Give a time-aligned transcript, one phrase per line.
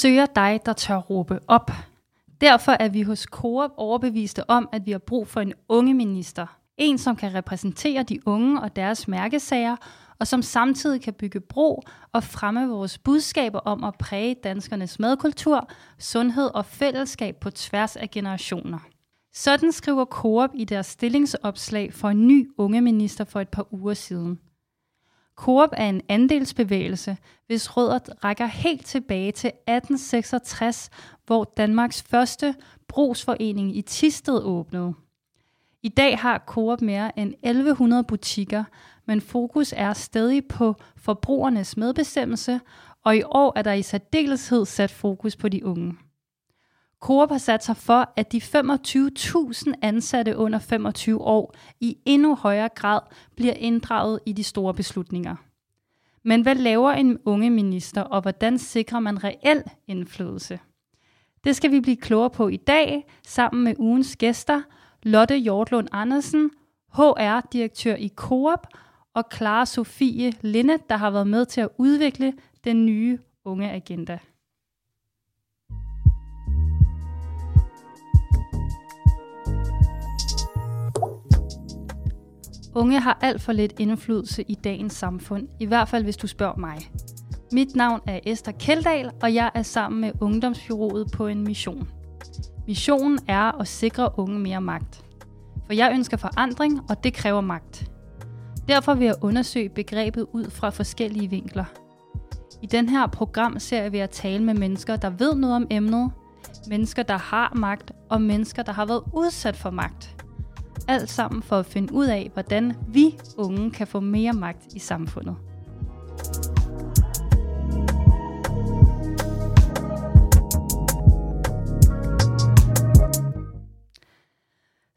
[0.00, 1.70] søger dig, der tør råbe op.
[2.40, 6.46] Derfor er vi hos Coop overbeviste om, at vi har brug for en unge minister.
[6.76, 9.76] En, som kan repræsentere de unge og deres mærkesager,
[10.18, 11.82] og som samtidig kan bygge bro
[12.12, 18.10] og fremme vores budskaber om at præge danskernes madkultur, sundhed og fællesskab på tværs af
[18.10, 18.78] generationer.
[19.34, 23.94] Sådan skriver Coop i deres stillingsopslag for en ny unge minister for et par uger
[23.94, 24.38] siden.
[25.40, 27.16] Coop er en andelsbevægelse,
[27.46, 30.90] hvis rødder rækker helt tilbage til 1866,
[31.26, 32.54] hvor Danmarks første
[32.88, 34.94] brugsforening i Tisted åbnede.
[35.82, 38.64] I dag har Coop mere end 1100 butikker,
[39.06, 42.60] men fokus er stadig på forbrugernes medbestemmelse,
[43.04, 45.94] og i år er der i særdeleshed sat fokus på de unge.
[47.00, 52.68] Coop har sat sig for, at de 25.000 ansatte under 25 år i endnu højere
[52.68, 53.00] grad
[53.36, 55.36] bliver inddraget i de store beslutninger.
[56.22, 60.60] Men hvad laver en unge minister, og hvordan sikrer man reel indflydelse?
[61.44, 64.62] Det skal vi blive klogere på i dag, sammen med ugens gæster,
[65.02, 66.50] Lotte Hjortlund Andersen,
[66.92, 68.66] HR-direktør i Coop,
[69.14, 74.18] og Clara Sofie Linde, der har været med til at udvikle den nye unge agenda.
[82.74, 86.56] Unge har alt for lidt indflydelse i dagens samfund, i hvert fald hvis du spørger
[86.56, 86.78] mig.
[87.52, 91.88] Mit navn er Esther Keldahl, og jeg er sammen med Ungdomsbyrået på en mission.
[92.66, 95.04] Missionen er at sikre unge mere magt.
[95.66, 97.90] For jeg ønsker forandring, og det kræver magt.
[98.68, 101.64] Derfor vil jeg undersøge begrebet ud fra forskellige vinkler.
[102.62, 106.10] I den her program ser jeg at tale med mennesker, der ved noget om emnet,
[106.68, 110.19] mennesker, der har magt, og mennesker, der har været udsat for magt.
[110.90, 114.78] Alt sammen for at finde ud af, hvordan vi unge kan få mere magt i
[114.78, 115.36] samfundet.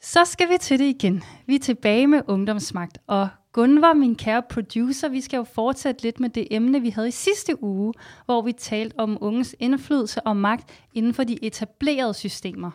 [0.01, 1.23] Så skal vi til det igen.
[1.47, 6.19] Vi er tilbage med ungdomsmagt, og Gunvar, min kære producer, vi skal jo fortsætte lidt
[6.19, 7.93] med det emne, vi havde i sidste uge,
[8.25, 12.71] hvor vi talte om unges indflydelse og magt inden for de etablerede systemer.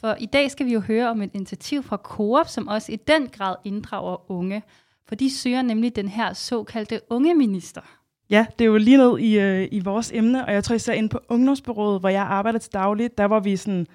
[0.00, 2.96] For i dag skal vi jo høre om et initiativ fra Coop, som også i
[2.96, 4.62] den grad inddrager unge.
[5.08, 7.80] For de søger nemlig den her såkaldte unge minister.
[8.30, 10.92] Ja, det er jo lige ned i, øh, i vores emne, og jeg tror især
[10.92, 13.86] ind på Ungdomsbyrået, hvor jeg arbejder til dagligt, der var vi sådan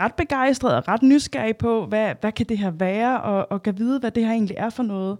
[0.00, 3.78] ret begejstrede og ret nysgerrige på, hvad, hvad kan det her være, og, og kan
[3.78, 5.18] vide, hvad det her egentlig er for noget.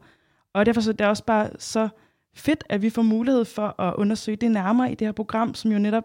[0.54, 1.88] Og derfor så det er det også bare så
[2.34, 5.72] fedt, at vi får mulighed for at undersøge det nærmere i det her program, som
[5.72, 6.04] jo netop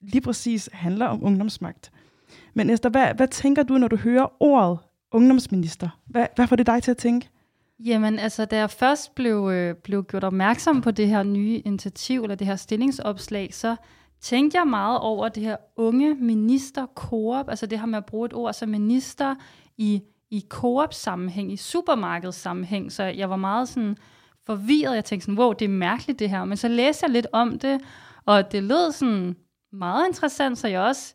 [0.00, 1.91] lige præcis handler om ungdomsmagt.
[2.54, 4.78] Men Esther, hvad, hvad tænker du, når du hører ordet
[5.12, 5.88] ungdomsminister?
[6.06, 7.28] Hvad, hvad får det dig til at tænke?
[7.78, 12.22] Jamen, altså, da jeg først blev, øh, blev gjort opmærksom på det her nye initiativ,
[12.22, 13.76] eller det her stillingsopslag, så
[14.20, 18.26] tænkte jeg meget over det her unge minister koop, altså det her med at bruge
[18.26, 19.34] et ord som minister
[19.76, 23.96] i, i koop-sammenhæng, i supermarkedssammenhæng, så jeg var meget sådan
[24.46, 24.94] forvirret.
[24.94, 26.44] Jeg tænkte sådan, wow, det er mærkeligt det her.
[26.44, 27.80] Men så læste jeg lidt om det,
[28.26, 29.36] og det lød sådan
[29.72, 31.14] meget interessant, så jeg også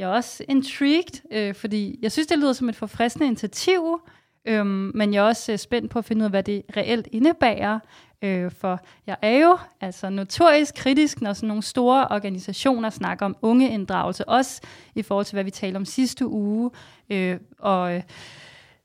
[0.00, 4.00] jeg er også intrigued, øh, fordi jeg synes, det lyder som et forfriskende initiativ,
[4.44, 7.08] øh, men jeg er også øh, spændt på at finde ud af, hvad det reelt
[7.12, 7.78] indebærer.
[8.22, 13.36] Øh, for jeg er jo altså notorisk kritisk, når sådan nogle store organisationer snakker om
[13.42, 14.60] ungeinddragelse, også
[14.94, 16.70] i forhold til, hvad vi talte om sidste uge.
[17.10, 18.02] Øh, og øh,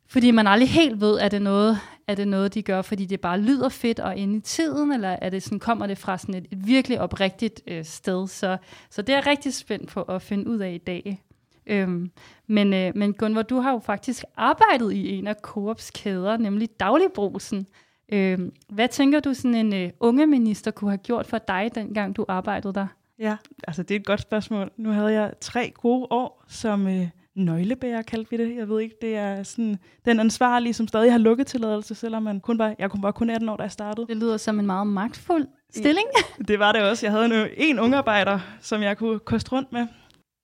[0.07, 3.21] fordi man aldrig helt ved, er det noget, er det noget, de gør, fordi det
[3.21, 6.35] bare lyder fedt og ind i tiden, eller er det sådan, kommer det fra sådan
[6.35, 8.27] et, et virkelig oprigtigt øh, sted?
[8.27, 8.57] Så,
[8.89, 11.21] så det er jeg rigtig spændt på at finde ud af i dag.
[11.67, 12.11] Øhm,
[12.47, 16.79] men, øh, men Gunvor, du har jo faktisk arbejdet i en af Coops kæder, nemlig
[16.79, 17.67] Dagligbrusen.
[18.11, 22.15] Øhm, hvad tænker du, sådan en øh, unge minister kunne have gjort for dig, dengang
[22.15, 22.87] du arbejdede der?
[23.19, 23.37] Ja,
[23.67, 24.71] altså det er et godt spørgsmål.
[24.77, 28.55] Nu havde jeg tre gode år som øh, nøglebærer, kaldte vi det.
[28.55, 32.57] Jeg ved ikke, det er sådan den ansvarlige, som stadig har lukketilladelse, selvom man kun
[32.57, 34.07] var, jeg kun var kun 18 år, da jeg startede.
[34.07, 36.07] Det lyder som en meget magtfuld stilling.
[36.47, 37.05] det var det også.
[37.05, 39.87] Jeg havde en, en ungarbejder, som jeg kunne koste rundt med.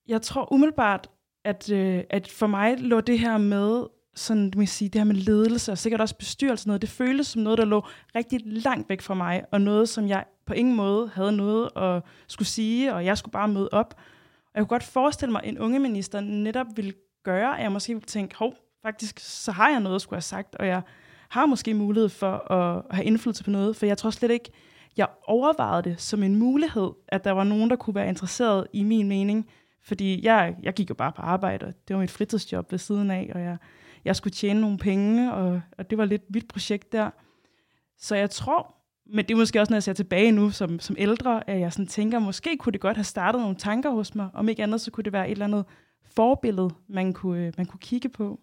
[0.08, 1.10] Jeg tror umiddelbart,
[1.46, 3.86] at, øh, at for mig lå det her med
[4.16, 7.42] sådan, må sige, det her med ledelse og sikkert også bestyrelse, noget, det føltes som
[7.42, 7.86] noget, der lå
[8.16, 12.04] rigtig langt væk fra mig, og noget, som jeg på ingen måde havde noget at
[12.28, 14.00] skulle sige, og jeg skulle bare møde op.
[14.54, 16.94] Og jeg kunne godt forestille mig, at en unge minister netop ville
[17.24, 20.22] gøre, at jeg måske ville tænke, hov, faktisk så har jeg noget at skulle have
[20.22, 20.82] sagt, og jeg
[21.30, 24.52] har måske mulighed for at have indflydelse på noget, for jeg tror slet ikke,
[24.98, 28.84] jeg overvejede det som en mulighed, at der var nogen, der kunne være interesseret i
[28.84, 29.50] min mening,
[29.84, 33.12] fordi jeg, jeg gik jo bare på arbejde, og det var mit fritidsjob ved siden
[33.12, 33.58] af, og jeg,
[34.06, 37.10] jeg skulle tjene nogle penge, og, og det var lidt mit projekt der.
[37.98, 38.76] Så jeg tror,
[39.06, 41.74] men det er måske også, når jeg ser tilbage nu som, som ældre, at jeg
[41.74, 44.30] sådan tænker, måske kunne det godt have startet nogle tanker hos mig.
[44.34, 45.66] Om ikke andet, så kunne det være et eller andet
[46.04, 48.40] forbillede, man kunne, øh, man kunne kigge på.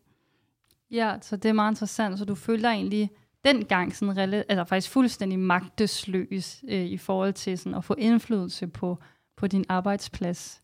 [0.90, 2.18] Ja, så det er meget interessant.
[2.18, 3.10] Så du føler egentlig
[3.44, 8.98] dengang sådan, eller faktisk fuldstændig magtesløs øh, i forhold til sådan, at få indflydelse på,
[9.36, 10.62] på din arbejdsplads.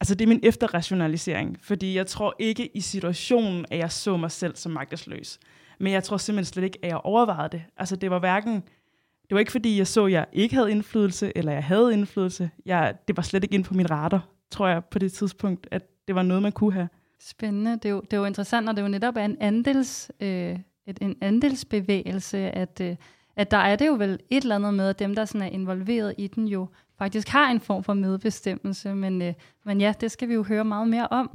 [0.00, 4.30] Altså det er min efterrationalisering, fordi jeg tror ikke i situationen, at jeg så mig
[4.30, 5.38] selv som magtesløs.
[5.80, 7.62] Men jeg tror simpelthen slet ikke, at jeg overvejede det.
[7.76, 8.62] Altså det var hverken,
[9.32, 12.50] det var ikke fordi, jeg så, at jeg ikke havde indflydelse, eller jeg havde indflydelse.
[12.66, 15.82] Jeg, det var slet ikke ind på min radar, tror jeg, på det tidspunkt, at
[16.08, 16.88] det var noget, man kunne have.
[17.20, 17.70] Spændende.
[17.70, 20.98] Det er jo, det er jo interessant, og det jo netop en, andels, øh, et,
[21.00, 22.96] en andelsbevægelse, at, øh,
[23.36, 25.50] at der er det jo vel et eller andet med, at dem, der sådan er
[25.50, 26.66] involveret i den, jo
[26.98, 28.94] faktisk har en form for medbestemmelse.
[28.94, 31.30] Men, øh, men ja, det skal vi jo høre meget mere om.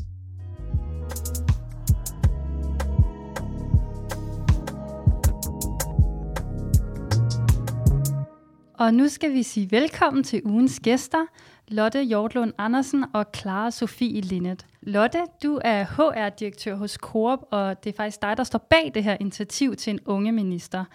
[8.79, 11.25] Og nu skal vi sige velkommen til ugens gæster,
[11.67, 14.65] Lotte Hjortlund Andersen og Clara Sofie Linnet.
[14.81, 19.03] Lotte, du er HR-direktør hos Coop, og det er faktisk dig, der står bag det
[19.03, 20.85] her initiativ til en unge minister.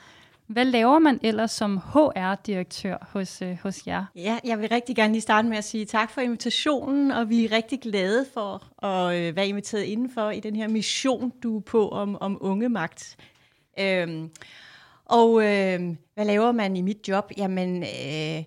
[0.46, 4.04] Hvad laver man ellers som HR-direktør hos, øh, hos jer?
[4.16, 7.44] Ja, jeg vil rigtig gerne lige starte med at sige tak for invitationen, og vi
[7.44, 11.60] er rigtig glade for at øh, være inviteret indenfor i den her mission, du er
[11.60, 13.16] på om, om ungemagt.
[13.78, 14.30] Øhm,
[15.12, 17.32] og øh, hvad laver man i mit job?
[17.36, 18.44] Jamen, øh,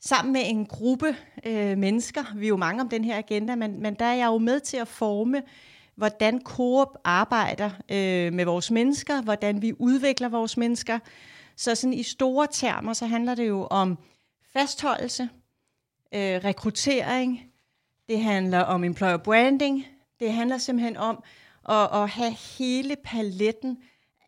[0.00, 1.16] sammen med en gruppe
[1.46, 4.26] øh, mennesker, vi er jo mange om den her agenda, men, men der er jeg
[4.26, 5.42] jo med til at forme,
[5.96, 10.98] hvordan Coop arbejder øh, med vores mennesker, hvordan vi udvikler vores mennesker.
[11.56, 13.98] Så sådan i store termer, så handler det jo om
[14.52, 15.28] fastholdelse,
[16.14, 17.40] øh, rekruttering,
[18.08, 19.86] det handler om employer branding,
[20.20, 21.22] det handler simpelthen om
[21.68, 23.78] at, at have hele paletten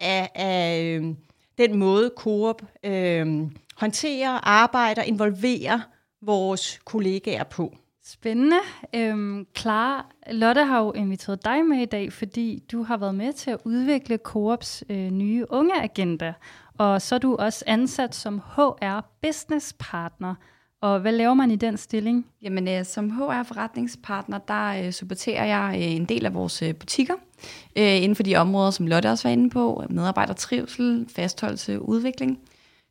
[0.01, 1.15] af, af øh,
[1.59, 5.81] den måde Coop øh, håndterer, arbejder, involverer
[6.23, 7.77] vores kollegaer på.
[8.05, 8.57] Spændende.
[8.95, 13.33] Øhm, Clara, Lotte har jo inviteret dig med i dag, fordi du har været med
[13.33, 16.35] til at udvikle Coops øh, nye ungeagenda.
[16.79, 20.35] Og så er du også ansat som HR Business Partner.
[20.81, 22.27] Og hvad laver man i den stilling?
[22.43, 27.15] Jamen, øh, som HR-forretningspartner, der øh, supporterer jeg øh, en del af vores øh, butikker
[27.77, 29.85] øh, inden for de områder, som Lotte også var inde på.
[29.91, 32.39] Medarbejdertrivsel, fastholdelse, udvikling.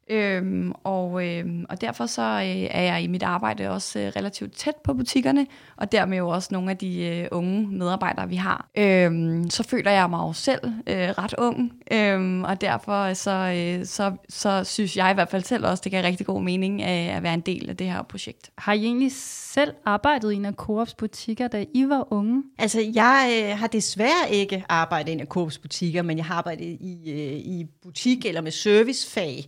[0.10, 4.54] Øhm, og, øhm, og derfor så øh, er jeg i mit arbejde også øh, relativt
[4.54, 5.48] tæt på butikkerne,
[5.78, 8.70] og dermed jo også nogle af de øh, unge medarbejdere, vi har.
[8.78, 13.86] Øhm, så føler jeg mig jo selv øh, ret ung, øhm, og derfor så, øh,
[13.86, 17.16] så, så synes jeg i hvert fald selv også, det giver rigtig god mening at,
[17.16, 18.52] at være en del af det her projekt.
[18.58, 22.44] Har I egentlig selv arbejdet i en af Coops butikker, da I var unge?
[22.58, 26.36] Altså, jeg øh, har desværre ikke arbejdet i en af Coops butikker, men jeg har
[26.36, 29.46] arbejdet i, øh, i butik eller med servicefag,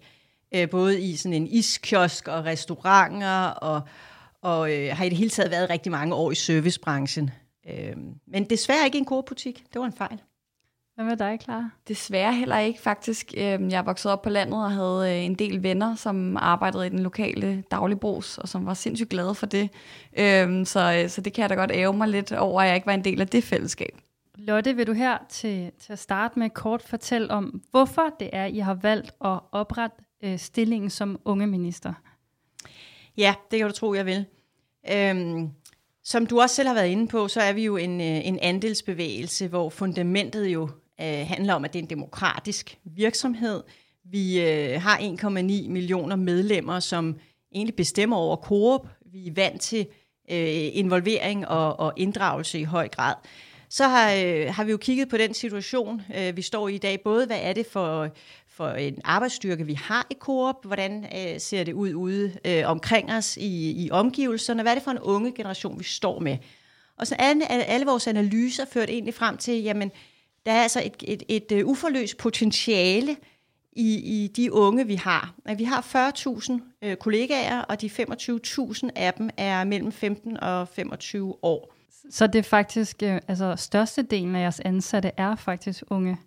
[0.55, 3.81] øh, både i sådan en iskiosk og restauranter, og,
[4.41, 7.31] og øh, har i det hele taget været rigtig mange år i servicebranchen.
[7.69, 7.97] Øh,
[8.27, 9.63] men desværre ikke i en korebutik.
[9.73, 10.21] Det var en fejl.
[10.97, 11.69] Hvad med dig, Clara?
[11.87, 13.33] Desværre heller ikke, faktisk.
[13.37, 16.89] Øhm, jeg vokset op på landet og havde øh, en del venner, som arbejdede i
[16.89, 19.69] den lokale dagligbrugs, og som var sindssygt glade for det.
[20.17, 22.75] Øhm, så, øh, så det kan jeg da godt æve mig lidt over, at jeg
[22.75, 23.97] ikke var en del af det fællesskab.
[24.35, 28.45] Lotte, vil du her til, til at starte med kort fortælle om, hvorfor det er,
[28.45, 31.93] I har valgt at oprette øh, stillingen som unge minister?
[33.17, 34.25] Ja, det kan du tro, jeg vil.
[34.91, 35.49] Øhm,
[36.03, 38.39] som du også selv har været inde på, så er vi jo en, øh, en
[38.39, 40.69] andelsbevægelse, hvor fundamentet jo
[41.01, 43.63] øh, handler om, at det er en demokratisk virksomhed.
[44.03, 45.29] Vi øh, har 1,9
[45.69, 47.17] millioner medlemmer, som
[47.51, 48.87] egentlig bestemmer over Coop.
[49.05, 49.87] Vi er vant til
[50.31, 53.13] øh, involvering og, og inddragelse i høj grad.
[53.69, 56.77] Så har, øh, har vi jo kigget på den situation, øh, vi står i i
[56.77, 57.01] dag.
[57.01, 58.09] Både hvad er det for,
[58.57, 63.11] for en arbejdsstyrke, vi har i Coop, hvordan øh, ser det ud ude øh, omkring
[63.11, 66.37] os i, i omgivelserne, hvad er det for en unge generation, vi står med.
[66.97, 69.91] Og så alle, alle vores analyser ført egentlig frem til, jamen,
[70.45, 73.15] der er altså et, et, et, et uforløst potentiale
[73.71, 75.33] i, i de unge, vi har.
[75.57, 76.11] Vi har
[76.51, 81.73] 40.000 øh, kollegaer, og de 25.000 af dem er mellem 15 og 25 år.
[82.09, 86.17] Så det er faktisk, øh, altså størstedelen af jeres ansatte er faktisk unge?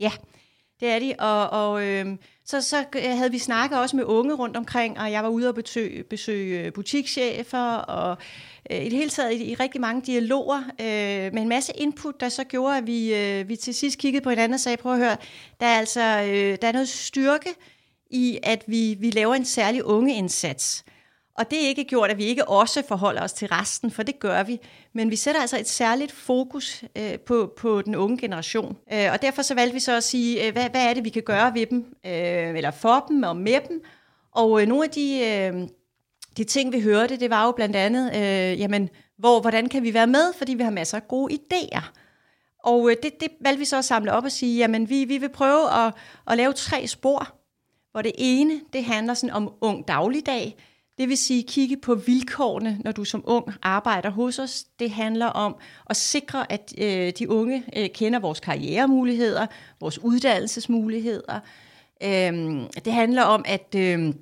[0.00, 0.12] Ja,
[0.84, 2.06] det er de, og, og øh,
[2.44, 5.48] så, så øh, havde vi snakket også med unge rundt omkring, og jeg var ude
[5.48, 8.18] og besøge, besøge øh, butikschefer, og
[8.70, 12.20] øh, i det hele taget i, i rigtig mange dialoger, øh, med en masse input,
[12.20, 14.92] der så gjorde, at vi, øh, vi til sidst kiggede på hinanden og sagde, prøv
[14.92, 15.16] at høre,
[15.60, 17.50] der er altså øh, der er noget styrke
[18.10, 20.84] i, at vi, vi laver en særlig ungeindsats.
[21.38, 24.18] Og det er ikke gjort, at vi ikke også forholder os til resten, for det
[24.18, 24.58] gør vi.
[24.92, 28.76] Men vi sætter altså et særligt fokus øh, på, på den unge generation.
[28.92, 31.08] Øh, og derfor så valgte vi så at sige, øh, hvad, hvad er det, vi
[31.08, 33.82] kan gøre ved dem, øh, eller for dem og med dem,
[34.32, 35.68] Og øh, nogle af de, øh,
[36.36, 38.88] de ting, vi hørte, det var jo blandt andet, øh, jamen,
[39.18, 41.82] hvor, hvordan kan vi være med, fordi vi har masser af gode idéer.
[42.64, 45.18] Og øh, det, det valgte vi så at samle op og sige, jamen vi, vi
[45.18, 45.94] vil prøve at,
[46.26, 47.34] at lave tre spor,
[47.92, 50.56] hvor det ene, det handler sådan om ung dagligdag,
[50.98, 54.64] det vil sige kigge på vilkårene, når du som ung arbejder hos os.
[54.78, 55.56] Det handler om
[55.90, 59.46] at sikre, at øh, de unge øh, kender vores karrieremuligheder,
[59.80, 61.40] vores uddannelsesmuligheder.
[62.02, 63.74] Øh, det handler om, at...
[63.76, 64.14] Øh,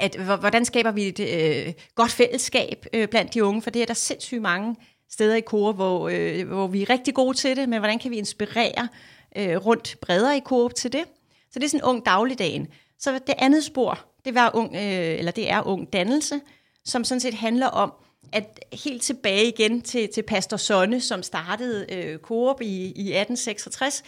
[0.00, 3.86] at hvordan skaber vi et øh, godt fællesskab øh, blandt de unge, for det er
[3.86, 4.76] der sindssygt mange
[5.10, 8.10] steder i Coop, hvor, øh, hvor vi er rigtig gode til det, men hvordan kan
[8.10, 8.88] vi inspirere
[9.36, 11.04] øh, rundt bredere i Coop til det?
[11.50, 12.68] Så det er sådan ung dagligdagen.
[12.98, 16.40] Så det andet spor, det, var ung, øh, eller det er ung dannelse,
[16.84, 17.92] som sådan set handler om,
[18.32, 24.02] at helt tilbage igen til, til Pastor Sonne, som startede øh, Coop i, i 1866,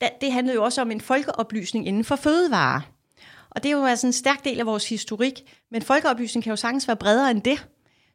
[0.00, 2.80] da, det handlede jo også om en folkeoplysning inden for fødevarer.
[3.50, 6.56] Og det er jo altså en stærk del af vores historik, men folkeoplysning kan jo
[6.56, 7.66] sagtens være bredere end det.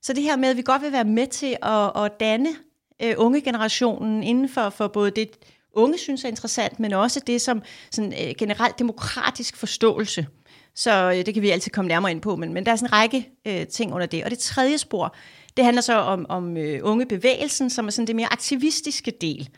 [0.02, 2.50] Så det her med, at vi godt vil være med til at, at danne
[3.04, 5.30] øh, unge generationen inden for, for både det,
[5.74, 10.28] unge synes er interessant, men også det som sådan, øh, generelt demokratisk forståelse.
[10.84, 12.88] Så øh, det kan vi altid komme nærmere ind på, men, men der er sådan
[12.88, 14.24] en række øh, ting under det.
[14.24, 15.16] Og det tredje spor,
[15.58, 19.50] det handler så om, om øh, unge bevægelsen, som er sådan det mere aktivistiske del,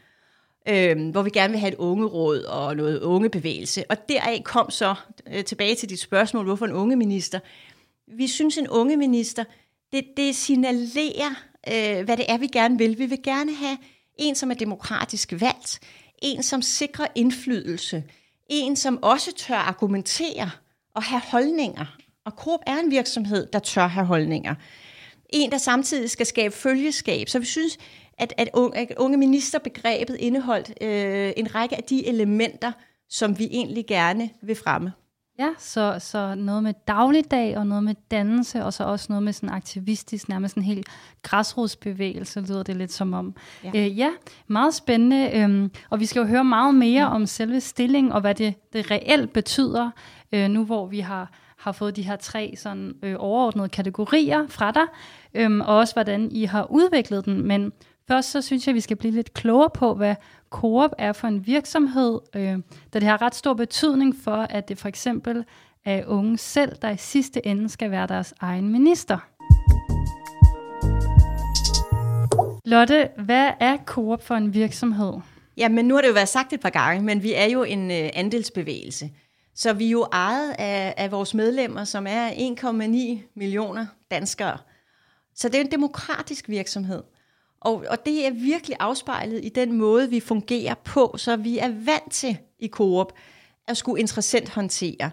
[0.70, 3.84] øh, hvor vi gerne vil have et ungeråd og noget ungebevægelse.
[3.90, 4.96] Og deraf kom så
[5.34, 7.40] øh, tilbage til dit spørgsmål, hvorfor en unge minister.
[8.08, 9.44] Vi synes, en unge minister,
[9.94, 11.36] det, det signalerer,
[11.68, 13.00] øh, hvad det er, vi gerne vil.
[13.00, 13.78] Vi vil gerne have
[14.20, 15.80] en, som er demokratisk valgt,
[16.22, 18.04] en, som sikrer indflydelse,
[18.50, 20.50] en, som også tør argumentere
[20.96, 21.86] og have holdninger.
[22.26, 24.56] Og Coop er en virksomhed, der tør have holdninger.
[25.30, 27.30] En, der samtidig skal skabe følgeskab.
[27.30, 27.78] Så vi synes,
[28.18, 32.72] at, at, unge, at unge ministerbegrebet indeholdt øh, en række af de elementer,
[33.10, 34.92] som vi egentlig gerne vil fremme.
[35.40, 39.34] Ja, så, så noget med dagligdag og noget med dannelse, og så også noget med
[39.34, 40.88] sådan aktivistisk, nærmest en helt
[41.22, 43.36] græsrodsbevægelse, lyder det lidt som om.
[43.64, 44.10] Ja, øh, ja
[44.48, 47.16] meget spændende, øhm, og vi skal jo høre meget mere ja.
[47.16, 49.90] om selve stilling, og hvad det, det reelt betyder,
[50.32, 54.72] øh, nu hvor vi har, har fået de her tre sådan, øh, overordnede kategorier fra
[54.72, 54.86] dig,
[55.34, 57.48] øh, og også hvordan I har udviklet den.
[57.48, 57.72] Men
[58.08, 60.16] først så synes jeg, at vi skal blive lidt klogere på, hvad
[60.50, 62.58] Coop er for en virksomhed, øh,
[62.94, 65.46] da det har ret stor betydning for, at det for eksempel
[65.86, 69.18] er unge selv, der i sidste ende skal være deres egen minister.
[72.66, 75.14] Lotte, hvad er Coop for en virksomhed?
[75.58, 77.64] Ja, men nu har det jo været sagt et par gange, men vi er jo
[77.64, 79.12] en øh, andelsbevægelse.
[79.56, 84.58] Så vi er jo ejet af, af vores medlemmer, som er 1,9 millioner danskere.
[85.36, 87.04] Så det er en demokratisk virksomhed.
[87.64, 91.72] Og, og det er virkelig afspejlet i den måde, vi fungerer på, så vi er
[91.86, 93.14] vant til i Coop
[93.68, 95.12] at skulle interessant håndtere.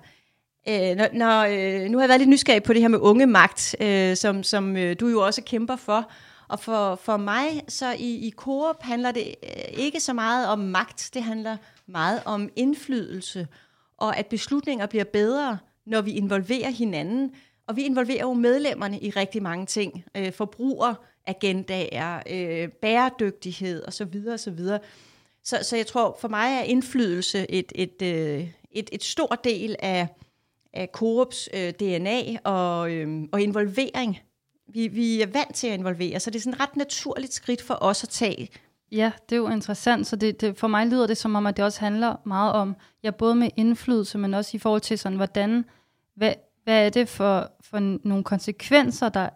[0.68, 3.26] Øh, når, når, øh, nu har jeg været lidt nysgerrig på det her med unge
[3.26, 6.10] magt, øh, som, som øh, du jo også kæmper for.
[6.48, 10.58] Og for, for mig, så i, i Coop handler det øh, ikke så meget om
[10.58, 13.48] magt, det handler meget om indflydelse,
[13.98, 17.34] og at beslutninger bliver bedre, når vi involverer hinanden.
[17.68, 20.04] Og vi involverer jo medlemmerne i rigtig mange ting.
[20.16, 20.94] Øh, forbruger,
[21.26, 24.28] agendaer, øh, bæredygtighed osv.
[24.28, 24.58] osv.
[25.44, 29.76] Så, så jeg tror, for mig er indflydelse et, et, øh, et, et stor del
[29.78, 30.08] af,
[30.72, 34.18] af Coops øh, DNA og, øh, og involvering.
[34.68, 37.62] Vi, vi er vant til at involvere, så det er sådan et ret naturligt skridt
[37.62, 38.48] for os at tage.
[38.92, 40.06] Ja, det er jo interessant.
[40.06, 42.76] Så det, det, for mig lyder det som om, at det også handler meget om,
[43.02, 45.64] ja, både med indflydelse, men også i forhold til sådan, hvordan,
[46.16, 46.34] hvad,
[46.64, 49.28] hvad er det for, for nogle konsekvenser, der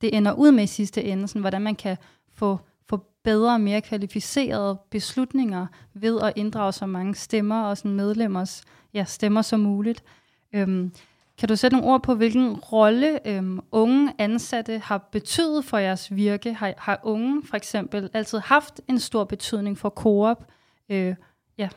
[0.00, 1.96] det ender ud med i sidste ende, sådan, hvordan man kan
[2.34, 7.94] få, få bedre og mere kvalificerede beslutninger ved at inddrage så mange stemmer og sådan
[7.94, 8.62] medlemmers
[8.94, 10.04] ja, stemmer som muligt.
[10.52, 10.92] Øhm,
[11.38, 16.16] kan du sætte nogle ord på, hvilken rolle øhm, unge ansatte har betydet for jeres
[16.16, 16.54] virke?
[16.54, 20.44] Har, har unge for eksempel altid haft en stor betydning for Coop?
[20.88, 21.14] Øh,
[21.58, 21.68] ja.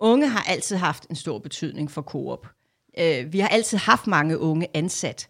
[0.00, 2.46] Unge har altid haft en stor betydning for Coop.
[2.98, 5.28] Øh, vi har altid haft mange unge ansat.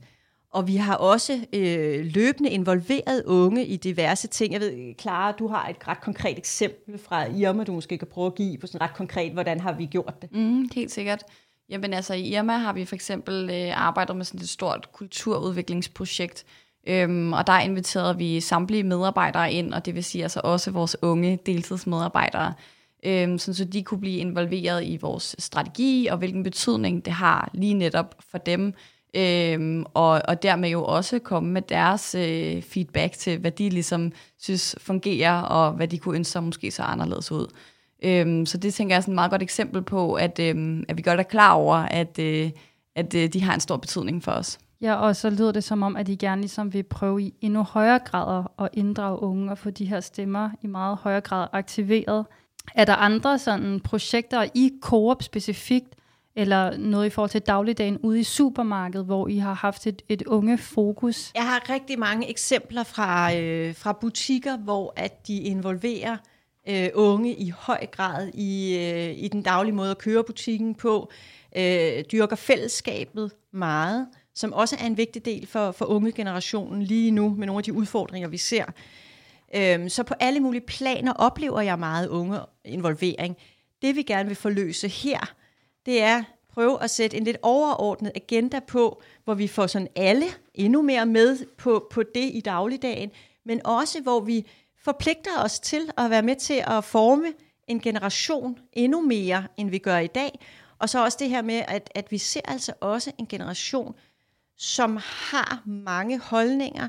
[0.53, 4.53] Og vi har også øh, løbende involveret unge i diverse ting.
[4.53, 8.27] Jeg ved, Clara, du har et ret konkret eksempel fra Irma, du måske kan prøve
[8.27, 10.33] at give på sådan ret konkret, hvordan har vi gjort det?
[10.33, 11.23] Mm, helt sikkert.
[11.69, 16.45] Jamen altså i Irma har vi for eksempel øh, arbejdet med sådan et stort kulturudviklingsprojekt,
[16.89, 20.97] øhm, og der inviterede vi samtlige medarbejdere ind, og det vil sige altså også vores
[21.03, 22.55] unge deltidsmedarbejdere,
[23.07, 27.51] øhm, sådan så de kunne blive involveret i vores strategi, og hvilken betydning det har
[27.55, 28.75] lige netop for dem,
[29.15, 34.13] Øhm, og, og dermed jo også komme med deres øh, feedback til, hvad de ligesom
[34.39, 37.47] synes fungerer, og hvad de kunne ønske sig måske så anderledes ud.
[38.03, 40.97] Øhm, så det tænker jeg er sådan et meget godt eksempel på, at, øhm, at
[40.97, 42.51] vi godt er klar over, at, øh,
[42.97, 44.59] at øh, de har en stor betydning for os.
[44.81, 47.63] Ja, og så lyder det som om, at I gerne ligesom vil prøve i endnu
[47.63, 52.27] højere grad at inddrage unge og få de her stemmer i meget højere grad aktiveret.
[52.75, 55.95] Er der andre sådan projekter i Coop specifikt,
[56.39, 60.23] eller noget i forhold til dagligdagen ude i supermarkedet, hvor I har haft et, et
[60.23, 61.33] unge fokus?
[61.35, 66.17] Jeg har rigtig mange eksempler fra, øh, fra butikker, hvor at de involverer
[66.69, 71.11] øh, unge i høj grad i, øh, i den daglige måde at køre butikken på,
[71.57, 77.11] øh, dyrker fællesskabet meget, som også er en vigtig del for, for unge generationen lige
[77.11, 78.65] nu med nogle af de udfordringer, vi ser.
[79.55, 83.37] Øh, så på alle mulige planer oplever jeg meget unge involvering.
[83.83, 85.35] Det vi gerne vil forløse her,
[85.89, 90.27] det er prøve at sætte en lidt overordnet agenda på, hvor vi får sådan alle
[90.55, 93.11] endnu mere med på, på det i dagligdagen,
[93.45, 94.47] men også hvor vi
[94.85, 97.33] forpligter os til at være med til at forme
[97.69, 100.41] en generation endnu mere, end vi gør i dag.
[100.79, 103.95] Og så også det her med, at, at vi ser altså også en generation,
[104.57, 106.89] som har mange holdninger,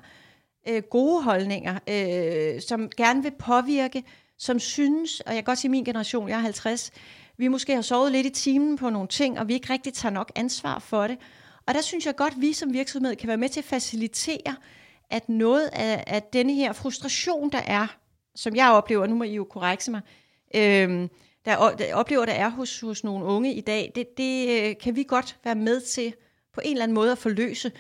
[0.68, 4.04] øh, gode holdninger, øh, som gerne vil påvirke,
[4.38, 6.92] som synes, og jeg kan godt sige min generation, jeg er 50,
[7.40, 10.14] vi måske har sovet lidt i timen på nogle ting, og vi ikke rigtig tager
[10.14, 11.18] nok ansvar for det.
[11.66, 14.56] Og der synes jeg godt, at vi som virksomhed kan være med til at facilitere,
[15.10, 17.88] at noget af, af denne her frustration, der er,
[18.36, 20.02] som jeg oplever, nu må I jo korrekse mig,
[20.56, 21.08] øh,
[21.46, 24.96] der, der oplever, der er hos, hos nogle unge i dag, det, det øh, kan
[24.96, 26.14] vi godt være med til
[26.54, 27.72] på en eller anden måde at forløse.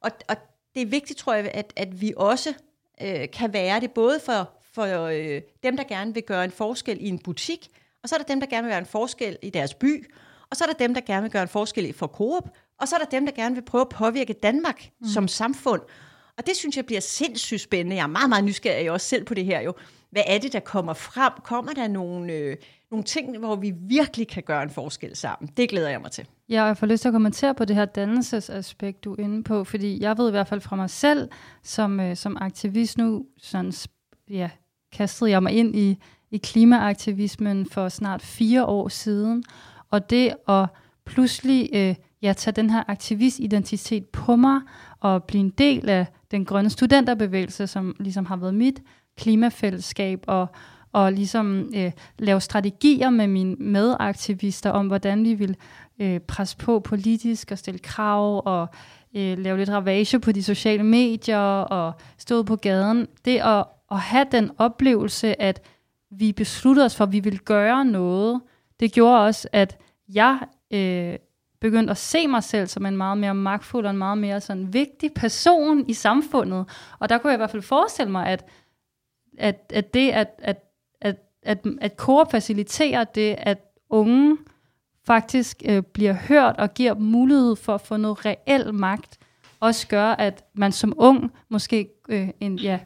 [0.00, 0.36] Og, og
[0.74, 2.54] det er vigtigt, tror jeg, at, at vi også
[3.02, 6.98] øh, kan være det, både for, for øh, dem, der gerne vil gøre en forskel
[7.00, 7.70] i en butik,
[8.04, 10.10] og så er der dem, der gerne vil gøre en forskel i deres by,
[10.50, 12.96] og så er der dem, der gerne vil gøre en forskel for Coop, og så
[12.96, 15.06] er der dem, der gerne vil prøve at påvirke Danmark mm.
[15.06, 15.80] som samfund.
[16.38, 17.96] Og det synes jeg bliver sindssygt spændende.
[17.96, 19.74] Jeg er meget, meget nysgerrig også selv på det her jo.
[20.10, 21.32] Hvad er det, der kommer frem?
[21.44, 22.56] Kommer der nogle, øh,
[22.90, 25.50] nogle ting, hvor vi virkelig kan gøre en forskel sammen?
[25.56, 26.26] Det glæder jeg mig til.
[26.48, 29.44] Ja, og jeg får lyst til at kommentere på det her dannelsesaspekt, du er inde
[29.44, 31.28] på, fordi jeg ved i hvert fald fra mig selv,
[31.62, 33.72] som, øh, som aktivist nu, sådan,
[34.30, 34.50] ja,
[34.92, 36.02] kastede jeg mig ind i
[36.34, 39.44] i klimaaktivismen for snart fire år siden.
[39.90, 40.66] Og det at
[41.06, 44.60] pludselig øh, ja, tage den her aktivistidentitet på mig
[45.00, 48.82] og blive en del af den grønne studenterbevægelse, som ligesom har været mit
[49.16, 50.46] klimafællesskab, og,
[50.92, 55.56] og ligesom øh, lave strategier med mine medaktivister om, hvordan vi vil
[55.98, 58.68] øh, presse på politisk og stille krav og
[59.16, 63.06] øh, lave lidt ravage på de sociale medier og stå på gaden.
[63.24, 65.62] Det at, at have den oplevelse, at
[66.18, 68.40] vi besluttede os for, at vi ville gøre noget,
[68.80, 70.38] det gjorde også, at jeg
[70.70, 71.18] øh,
[71.60, 74.72] begyndte at se mig selv som en meget mere magtfuld og en meget mere sådan
[74.72, 76.66] vigtig person i samfundet.
[76.98, 78.44] Og der kunne jeg i hvert fald forestille mig, at,
[79.38, 80.64] at, at det, at, at,
[81.00, 83.58] at, at, at Coop faciliterer det, at
[83.90, 84.36] unge
[85.06, 89.18] faktisk øh, bliver hørt og giver mulighed for at få noget reel magt,
[89.60, 92.80] også gør, at man som ung måske øh, en, ja,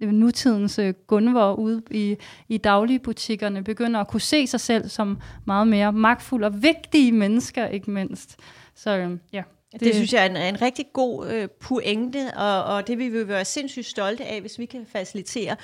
[0.00, 2.16] nutidens øh, Gunvor ude i,
[2.48, 7.66] i dagligbutikkerne begynder at kunne se sig selv som meget mere magtfulde og vigtige mennesker,
[7.66, 8.36] ikke mindst.
[8.74, 9.42] Så øh, ja.
[9.72, 13.12] Det, det synes jeg er en, en rigtig god øh, pointe, og, og det vil
[13.12, 15.56] vi være sindssygt stolte af, hvis vi kan facilitere.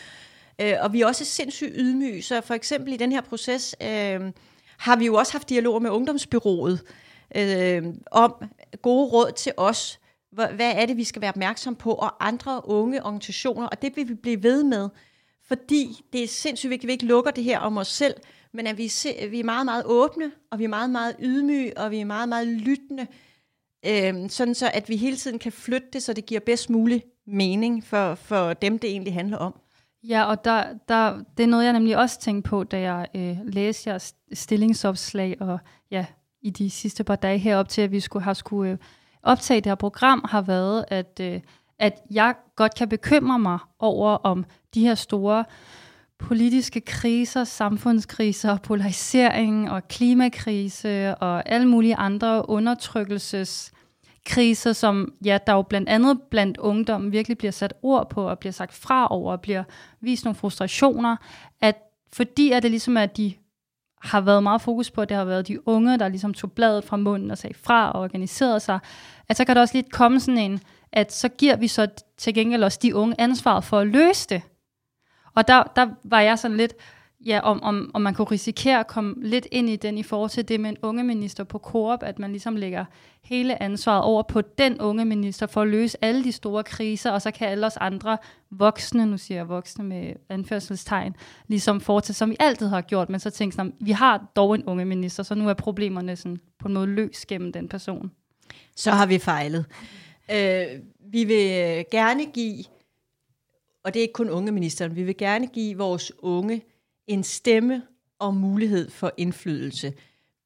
[0.61, 4.21] Øh, og vi er også sindssygt ydmyge, så for eksempel i den her proces øh,
[4.79, 6.81] har vi jo også haft dialog med Ungdomsbyrået
[7.37, 8.35] øh, om
[8.83, 10.00] gode råd til os,
[10.33, 14.09] hvad er det, vi skal være opmærksom på, og andre unge organisationer, og det vil
[14.09, 14.89] vi blive ved med,
[15.49, 18.15] fordi det er sindssygt vigtigt, at vi ikke lukker det her om os selv,
[18.53, 21.79] men at vi, se, vi er meget, meget åbne, og vi er meget, meget ydmyge,
[21.79, 23.07] og vi er meget, meget lyttende,
[23.87, 27.05] øh, sådan så at vi hele tiden kan flytte det, så det giver bedst mulig
[27.27, 29.55] mening for, for dem, det egentlig handler om.
[30.03, 33.39] Ja, og der, der, det er noget, jeg nemlig også tænkte på, da jeg øh,
[33.45, 35.59] læste jeres stillingsopslag, og
[35.91, 36.07] ja,
[36.43, 38.79] i de sidste par dage herop til, at vi skulle have skulle øh,
[39.23, 41.41] optage det her program, har været, at, øh,
[41.79, 45.45] at jeg godt kan bekymre mig over, om de her store
[46.19, 55.63] politiske kriser, samfundskriser, polarisering og klimakrise og alle mulige andre undertrykkelseskriser, som ja, der jo
[55.63, 59.41] blandt andet blandt ungdommen virkelig bliver sat ord på og bliver sagt fra over og
[59.41, 59.65] bliver
[60.01, 61.17] vist nogle frustrationer,
[61.61, 61.77] at
[62.13, 63.35] fordi at det ligesom er de
[64.01, 66.85] har været meget fokus på, at det har været de unge, der ligesom tog bladet
[66.85, 68.79] fra munden og sagde fra og organiserede sig,
[69.29, 70.61] at så kan der også lidt komme sådan en,
[70.93, 74.43] at så giver vi så til gengæld også de unge ansvaret for at løse det.
[75.35, 76.75] Og der, der var jeg sådan lidt,
[77.27, 80.31] ja, om, om, om man kunne risikere at komme lidt ind i den i forhold
[80.31, 82.85] til det med en unge minister på Coop, at man ligesom lægger
[83.23, 87.23] hele ansvaret over på den unge minister for at løse alle de store kriser, og
[87.23, 88.19] så kan alle os andre
[88.51, 91.17] voksne, nu siger jeg voksne med anførselstegn,
[91.49, 94.65] ligesom fortsætte, som vi altid har gjort, men så tænker sådan, vi har dog en
[94.65, 98.11] unge minister, så nu er problemerne sådan på en måde løs gennem den person.
[98.77, 99.65] Så har vi fejlet.
[100.33, 100.67] Øh,
[101.13, 102.65] vi vil øh, gerne give,
[103.85, 106.63] og det er ikke kun unge ministeren, vi vil gerne give vores unge
[107.11, 107.83] en stemme
[108.19, 109.93] og mulighed for indflydelse.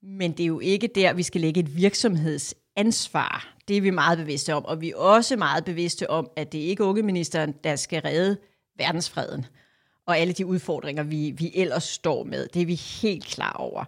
[0.02, 3.56] Men det er jo ikke der, vi skal lægge et virksomhedsansvar.
[3.68, 6.58] Det er vi meget bevidste om, og vi er også meget bevidste om, at det
[6.58, 7.24] ikke er unge
[7.64, 8.36] der skal redde
[8.78, 9.46] verdensfreden
[10.06, 12.48] og alle de udfordringer, vi, vi ellers står med.
[12.48, 13.84] Det er vi helt klar over.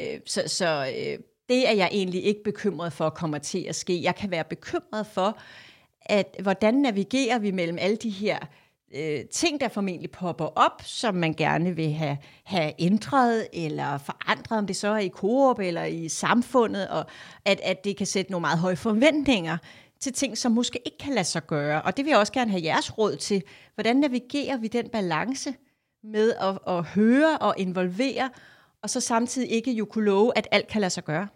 [0.00, 4.02] Øh, så så øh, det er jeg egentlig ikke bekymret for kommer til at ske.
[4.02, 5.38] Jeg kan være bekymret for,
[6.00, 10.82] at hvordan navigerer vi mellem alle de her øh, Øh, ting, der formentlig popper op,
[10.84, 15.58] som man gerne vil have, have ændret eller forandret, om det så er i Coop
[15.58, 17.06] eller i samfundet, og
[17.44, 19.58] at, at det kan sætte nogle meget høje forventninger
[20.00, 21.82] til ting, som måske ikke kan lade sig gøre.
[21.82, 23.42] Og det vil jeg også gerne have jeres råd til.
[23.74, 25.54] Hvordan navigerer vi den balance
[26.04, 28.30] med at, at høre og involvere,
[28.82, 31.28] og så samtidig ikke jo kunne love, at alt kan lade sig gøre?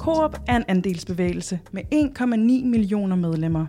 [0.00, 3.66] Coop er en andelsbevægelse med 1,9 millioner medlemmer.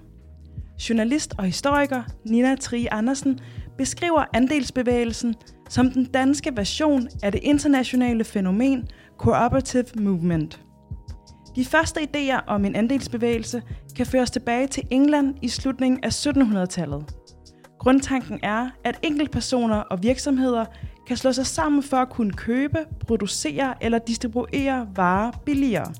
[0.89, 3.39] Journalist og historiker Nina Tri Andersen
[3.77, 5.35] beskriver andelsbevægelsen
[5.69, 10.61] som den danske version af det internationale fænomen Cooperative Movement.
[11.55, 13.61] De første idéer om en andelsbevægelse
[13.95, 17.15] kan føres tilbage til England i slutningen af 1700-tallet.
[17.79, 20.65] Grundtanken er, at enkeltpersoner og virksomheder
[21.07, 25.93] kan slå sig sammen for at kunne købe, producere eller distribuere varer billigere.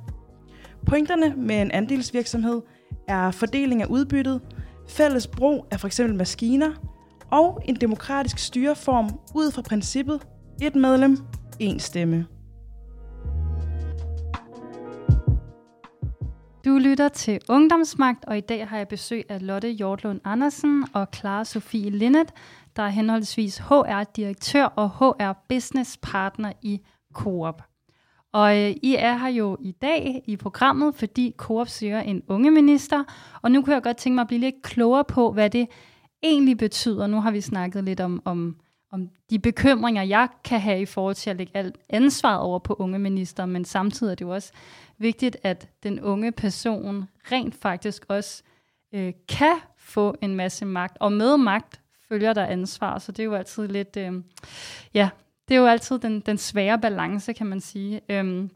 [0.85, 2.61] Pointerne med en andelsvirksomhed
[3.07, 4.41] er fordeling af udbyttet,
[4.89, 6.01] fælles brug af f.eks.
[6.13, 6.71] maskiner
[7.31, 10.27] og en demokratisk styreform ud fra princippet
[10.61, 11.17] et medlem,
[11.59, 12.25] en stemme.
[16.65, 21.07] Du lytter til Ungdomsmagt, og i dag har jeg besøg af Lotte Hjortlund Andersen og
[21.15, 22.33] Clara Sofie Linnet,
[22.75, 26.81] der er henholdsvis HR-direktør og HR-business-partner i
[27.13, 27.70] Coop.
[28.33, 32.51] Og øh, I er her jo i dag i programmet, fordi Coop søger en unge
[32.51, 33.03] minister,
[33.41, 35.67] og nu kunne jeg godt tænke mig at blive lidt klogere på, hvad det
[36.23, 37.07] egentlig betyder.
[37.07, 38.55] Nu har vi snakket lidt om, om,
[38.91, 42.73] om de bekymringer, jeg kan have i forhold til at lægge alt ansvaret over på
[42.73, 44.51] unge minister, men samtidig er det jo også
[44.97, 48.43] vigtigt, at den unge person rent faktisk også
[48.93, 53.25] øh, kan få en masse magt, og med magt følger der ansvar, så det er
[53.25, 54.13] jo altid lidt, øh,
[54.93, 55.09] ja,
[55.47, 58.01] det er jo altid den, den svære balance, kan man sige.
[58.09, 58.49] Øhm,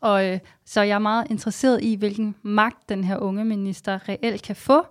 [0.00, 4.42] og øh, så jeg er meget interesseret i, hvilken magt den her unge minister reelt
[4.42, 4.86] kan få.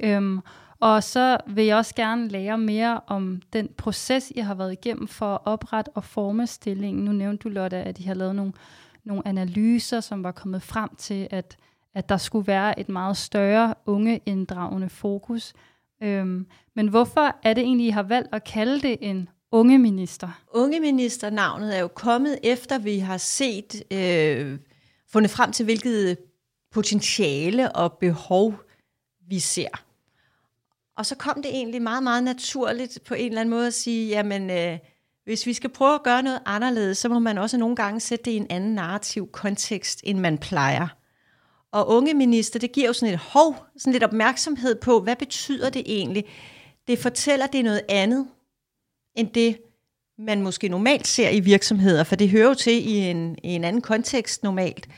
[0.00, 0.40] Øhm,
[0.80, 5.08] og så vil jeg også gerne lære mere om den proces, I har været igennem
[5.08, 7.04] for at oprette og forme stillingen.
[7.04, 8.52] Nu nævnte du, Lotte, at I har lavet nogle,
[9.04, 11.56] nogle analyser, som var kommet frem til, at,
[11.94, 15.52] at der skulle være et meget større ungeinddragende fokus.
[16.02, 20.28] Øhm, men hvorfor er det egentlig, I har valgt at kalde det en unge minister?
[20.54, 24.58] Unge minister navnet er jo kommet efter, vi har set, øh,
[25.12, 26.18] fundet frem til, hvilket
[26.72, 28.54] potentiale og behov
[29.28, 29.68] vi ser.
[30.96, 34.08] Og så kom det egentlig meget, meget naturligt på en eller anden måde at sige,
[34.08, 34.78] jamen, øh,
[35.24, 38.24] hvis vi skal prøve at gøre noget anderledes, så må man også nogle gange sætte
[38.24, 40.88] det i en anden narrativ kontekst, end man plejer.
[41.72, 45.70] Og unge minister, det giver jo sådan et hov, sådan lidt opmærksomhed på, hvad betyder
[45.70, 46.24] det egentlig?
[46.88, 48.26] Det fortæller, det er noget andet,
[49.18, 49.58] end det,
[50.18, 53.64] man måske normalt ser i virksomheder, for det hører jo til i en, i en
[53.64, 54.88] anden kontekst normalt.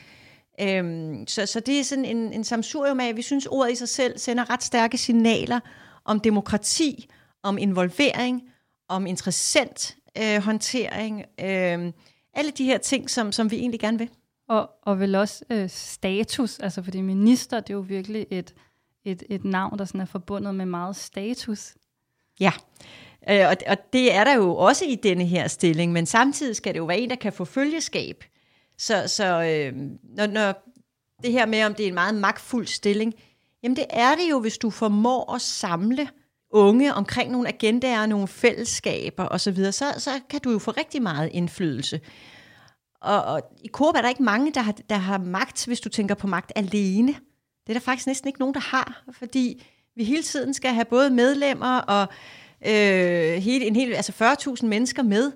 [0.61, 3.75] Øhm, så, så det er sådan en, en samsurium af, at vi synes, ordet i
[3.75, 5.59] sig selv sender ret stærke signaler
[6.05, 7.09] om demokrati,
[7.43, 8.41] om involvering,
[8.87, 11.93] om interessant øh, håndtering, øh,
[12.33, 14.09] alle de her ting, som, som vi egentlig gerne vil.
[14.49, 18.53] Og, og vel også øh, status, altså fordi minister, det er jo virkelig et,
[19.05, 21.75] et, et navn, der sådan er forbundet med meget status.
[22.39, 22.51] Ja,
[23.29, 26.73] øh, og, og det er der jo også i denne her stilling, men samtidig skal
[26.73, 28.23] det jo være en, der kan få følgeskab.
[28.77, 30.53] Så, så øh, når, når
[31.23, 33.13] det her med, om det er en meget magtfuld stilling,
[33.63, 36.07] jamen det er det jo, hvis du formår at samle
[36.51, 41.29] unge omkring nogle agendaer, nogle fællesskaber osv., så, så kan du jo få rigtig meget
[41.33, 41.99] indflydelse.
[43.01, 45.89] Og, og i Coop er der ikke mange, der har, der har magt, hvis du
[45.89, 47.13] tænker på magt alene.
[47.67, 50.85] Det er der faktisk næsten ikke nogen, der har, fordi vi hele tiden skal have
[50.85, 52.07] både medlemmer og
[52.67, 55.31] øh, hele, en hel, altså 40.000 mennesker med.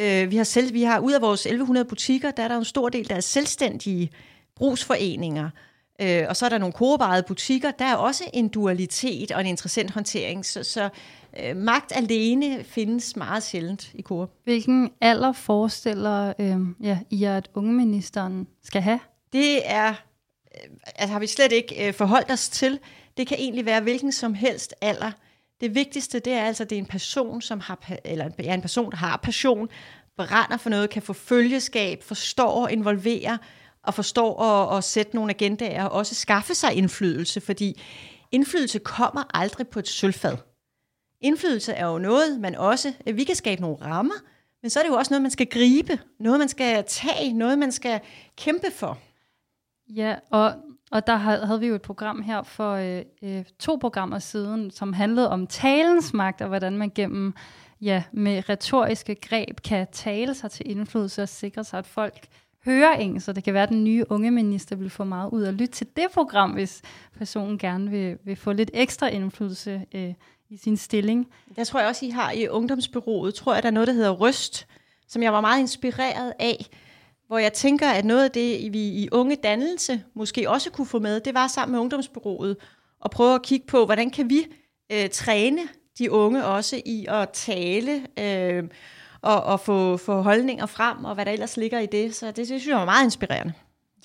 [0.00, 2.64] Øh, vi har selv, vi har ud af vores 1100 butikker, der er der en
[2.64, 4.10] stor del, der er selvstændige
[4.56, 5.50] brugsforeninger.
[6.00, 7.70] Øh, og så er der nogle kooperede butikker.
[7.70, 10.46] Der er også en dualitet og en interessant håndtering.
[10.46, 10.88] Så, så
[11.40, 14.30] øh, magt alene findes meget sjældent i Coop.
[14.44, 19.00] Hvilken alder forestiller øh, ja, I, at ungeministeren skal have?
[19.32, 22.78] Det er, øh, altså har vi slet ikke øh, forholdt os til.
[23.16, 25.12] Det kan egentlig være hvilken som helst alder.
[25.60, 28.60] Det vigtigste, det er altså, at det er en person, som har, eller ja, en
[28.60, 29.68] person, der har passion,
[30.16, 33.38] brænder for noget, kan få følgeskab, forstår og involvere,
[33.82, 37.80] og forstår at, at sætte nogle agendaer, og også skaffe sig indflydelse, fordi
[38.32, 40.36] indflydelse kommer aldrig på et sølvfad.
[41.20, 44.14] Indflydelse er jo noget, man også, vi kan skabe nogle rammer,
[44.62, 47.58] men så er det jo også noget, man skal gribe, noget, man skal tage, noget,
[47.58, 48.00] man skal
[48.36, 48.98] kæmpe for.
[49.88, 50.54] Ja, og,
[50.90, 54.92] og der havde vi jo et program her for øh, øh, to programmer siden, som
[54.92, 57.34] handlede om talens magt, og hvordan man gennem
[57.80, 62.26] ja, med retoriske greb kan tale sig til indflydelse og sikre sig, at folk
[62.64, 65.44] hører en, så det kan være, at den nye unge minister vil få meget ud
[65.44, 66.82] at lytte til det program, hvis
[67.18, 70.14] personen gerne vil, vil få lidt ekstra indflydelse øh,
[70.50, 71.28] i sin stilling.
[71.56, 74.10] Der tror jeg også, I har i ungdomsbyrået, tror jeg, der er noget, der hedder
[74.10, 74.66] Røst,
[75.08, 76.66] som jeg var meget inspireret af,
[77.26, 80.98] hvor jeg tænker, at noget af det, vi i unge dannelse måske også kunne få
[80.98, 82.56] med, det var sammen med ungdomsbyrået
[83.00, 84.46] og prøve at kigge på, hvordan kan vi
[84.92, 85.60] øh, træne
[85.98, 88.64] de unge også i at tale øh,
[89.20, 92.14] og, og få, få holdninger frem, og hvad der ellers ligger i det.
[92.14, 93.52] Så det, det synes jeg var meget inspirerende.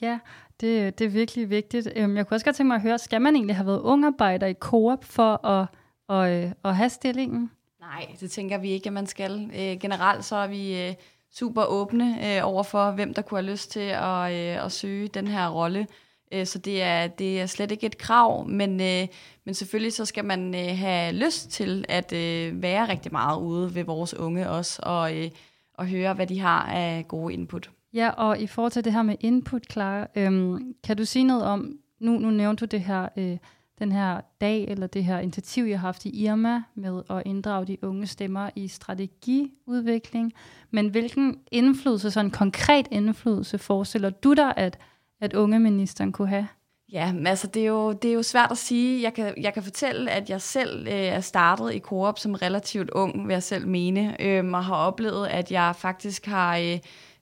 [0.02, 0.20] Ja,
[0.62, 1.90] det, det er virkelig vigtigt.
[1.96, 4.48] Øhm, jeg kunne også godt tænke mig at høre, skal man egentlig have været ungarbejder
[4.48, 5.68] i Coop for at,
[6.10, 7.52] at, øh, at have stillingen?
[7.80, 9.52] Nej, det tænker vi ikke, at man skal.
[9.56, 10.94] Øh, generelt så er vi øh,
[11.34, 15.08] super åbne øh, over for, hvem der kunne have lyst til at, øh, at søge
[15.08, 15.88] den her rolle.
[16.34, 19.08] Øh, så det er, det er slet ikke et krav, men, øh,
[19.46, 23.76] men selvfølgelig så skal man øh, have lyst til at øh, være rigtig meget ude
[23.76, 25.30] ved vores unge også, og, øh,
[25.74, 27.70] og høre, hvad de har af gode input.
[27.94, 31.44] Ja, og i forhold til det her med input, Clara, øhm, kan du sige noget
[31.44, 33.38] om, nu, nu nævnte du det her, øh,
[33.82, 37.66] den her dag, eller det her initiativ, jeg har haft i Irma, med at inddrage
[37.66, 40.34] de unge stemmer i strategiudvikling,
[40.72, 44.78] men hvilken indflydelse, sådan en konkret indflydelse, forestiller du dig, at,
[45.22, 46.48] at unge ministeren kunne have?
[46.92, 49.04] Ja, men altså det er, jo, det er jo svært at sige.
[49.04, 52.90] Jeg kan, jeg kan fortælle, at jeg selv øh, er startet i Coop som relativt
[52.90, 56.80] ung, vil jeg selv mene, øh, og har oplevet, at jeg faktisk har øh,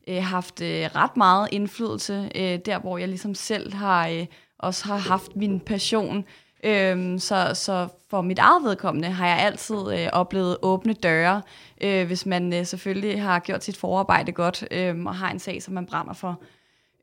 [0.07, 4.25] øh, haft øh, ret meget indflydelse, øh, der hvor jeg ligesom selv har øh,
[4.59, 6.25] også har haft min passion.
[6.63, 11.41] Øhm, så, så for mit eget vedkommende har jeg altid øh, oplevet åbne døre,
[11.81, 15.63] øh, hvis man øh, selvfølgelig har gjort sit forarbejde godt øh, og har en sag,
[15.63, 16.41] som man brænder for.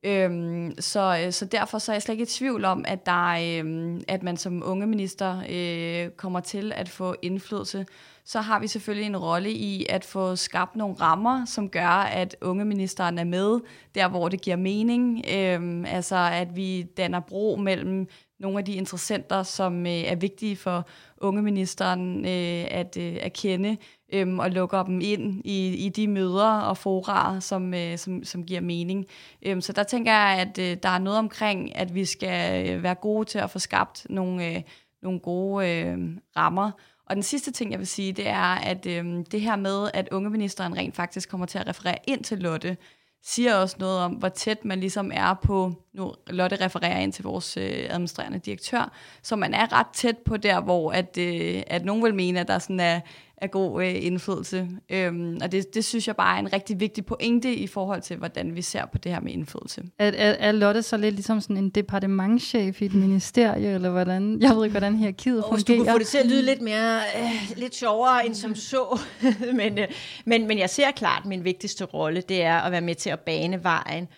[0.05, 3.29] Øhm, så, øh, så derfor så er jeg slet ikke i tvivl om, at, der,
[3.29, 7.87] øh, at man som unge minister øh, kommer til at få indflydelse.
[8.25, 12.37] Så har vi selvfølgelig en rolle i at få skabt nogle rammer, som gør, at
[12.41, 13.61] unge ministeren er med
[13.95, 15.25] der, hvor det giver mening.
[15.35, 18.09] Øhm, altså at vi danner bro mellem
[18.39, 20.87] nogle af de interessenter, som øh, er vigtige for
[21.19, 23.77] unge ministeren øh, at, øh, at kende,
[24.13, 28.45] øh, og lukker dem ind i, i de møder og forarer, som, øh, som, som
[28.45, 29.07] giver mening.
[29.43, 32.83] Øh, så der tænker jeg, at øh, der er noget omkring, at vi skal øh,
[32.83, 34.63] være gode til at få skabt nogle, øh,
[35.03, 35.99] nogle gode øh,
[36.37, 36.71] rammer.
[37.07, 40.09] Og den sidste ting, jeg vil sige, det er, at øh, det her med, at
[40.13, 42.77] ungeministeren rent faktisk kommer til at referere ind til Lotte,
[43.25, 47.25] siger også noget om, hvor tæt man ligesom er på, nu Lotte refererer ind til
[47.25, 51.85] vores øh, administrerende direktør, så man er ret tæt på der, hvor at, øh, at
[51.85, 53.01] nogen vil mene, at der sådan er
[53.39, 54.69] af god øh, indflydelse.
[54.91, 58.17] Øhm, og det, det synes jeg bare er en rigtig vigtig pointe i forhold til,
[58.17, 59.83] hvordan vi ser på det her med indflydelse.
[59.99, 64.43] Er, er, er Lotte så lidt ligesom sådan en departementchef i et ministerie, eller hvordan?
[64.43, 65.79] Jeg ved ikke, hvordan hierarkiet oh, fungerer.
[65.79, 69.01] Du kunne få det til at lyde lidt mere, øh, lidt sjovere end som så.
[69.61, 69.89] men, øh,
[70.25, 73.11] men, men jeg ser klart, at min vigtigste rolle, det er at være med til
[73.11, 74.09] at bane vejen,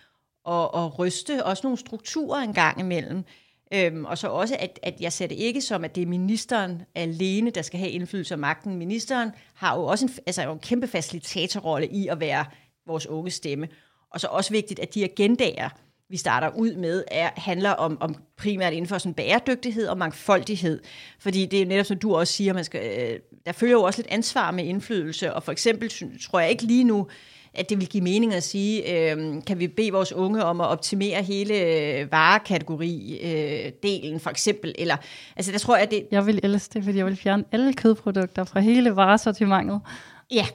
[0.45, 3.23] og, og ryste også nogle strukturer en gang imellem.
[3.73, 6.81] Øhm, og så også, at, at jeg ser det ikke som, at det er ministeren
[6.95, 8.75] alene, der skal have indflydelse og magten.
[8.75, 12.45] Ministeren har jo også en, altså en kæmpe facilitatorrolle i at være
[12.87, 13.67] vores unge stemme.
[14.11, 15.69] Og så også vigtigt, at de agendaer,
[16.09, 20.81] vi starter ud med, er, handler om, om primært inden for sådan bæredygtighed og mangfoldighed.
[21.19, 24.01] Fordi det er netop, som du også siger, man skal, øh, der følger jo også
[24.01, 27.07] lidt ansvar med indflydelse, og for eksempel tror jeg ikke lige nu,
[27.53, 30.67] at det vil give mening at sige, øh, kan vi bede vores unge om at
[30.67, 34.97] optimere hele øh, varekategori-delen øh, for eksempel, eller,
[35.35, 36.07] altså der tror jeg, at det...
[36.11, 39.81] Jeg vil elske det, fordi jeg vil fjerne alle kødprodukter fra hele varesortimentet.
[40.31, 40.45] Ja,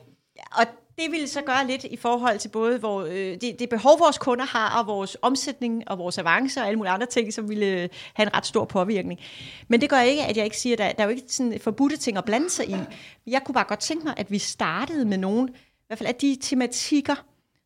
[0.53, 0.65] og
[0.99, 4.19] det vil så gøre lidt i forhold til både hvor, øh, det, det behov, vores
[4.19, 7.67] kunder har, og vores omsætning, og vores avancer, og alle mulige andre ting, som ville
[7.67, 9.21] øh, have en ret stor påvirkning.
[9.69, 11.61] Men det gør ikke, at jeg ikke siger, at der, der er jo ikke sådan
[11.61, 12.77] forbudte ting at blande sig i.
[13.27, 15.51] Jeg kunne bare godt tænke mig, at vi startede med nogen,
[15.85, 17.15] i hvert fald af de tematikker,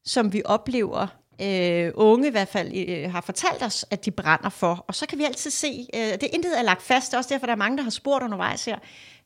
[0.04, 1.06] som vi oplever,
[1.42, 4.84] øh, unge i hvert fald øh, har fortalt os, at de brænder for.
[4.88, 7.52] Og så kan vi altid se, øh, det intet er lagt fast, også derfor der
[7.52, 8.78] er mange, der har spurgt undervejs her,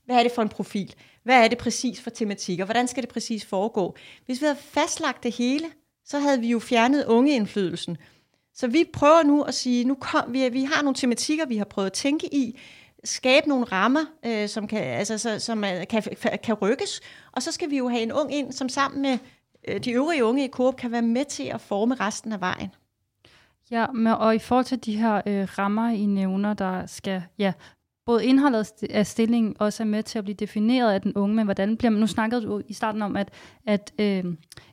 [0.04, 0.94] hvad er det for en profil?
[1.22, 2.64] Hvad er det præcis for tematikker?
[2.64, 3.96] Hvordan skal det præcis foregå?
[4.26, 5.66] Hvis vi havde fastlagt det hele,
[6.04, 7.96] så havde vi jo fjernet ungeindflydelsen.
[8.54, 11.64] Så vi prøver nu at sige, nu kom vi, vi har nogle tematikker, vi har
[11.64, 12.58] prøvet at tænke i,
[13.04, 16.02] skabe nogle rammer, øh, som, kan, altså, så, som er, kan,
[16.42, 17.00] kan rykkes,
[17.32, 19.18] og så skal vi jo have en ung ind, som sammen med
[19.68, 22.70] øh, de øvrige unge i Coop kan være med til at forme resten af vejen.
[23.70, 27.52] Ja, men, og i forhold til de her øh, rammer, I nævner, der skal, ja,
[28.06, 31.44] både indholdet af stillingen også er med til at blive defineret af den unge, men
[31.44, 33.30] hvordan bliver man, nu snakkede du i starten om, at,
[33.66, 34.24] at, øh,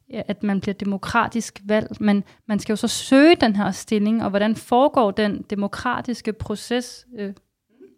[0.10, 4.30] at man bliver demokratisk valgt, men man skal jo så søge den her stilling, og
[4.30, 7.08] hvordan foregår den demokratiske proces?
[7.20, 7.34] Øh,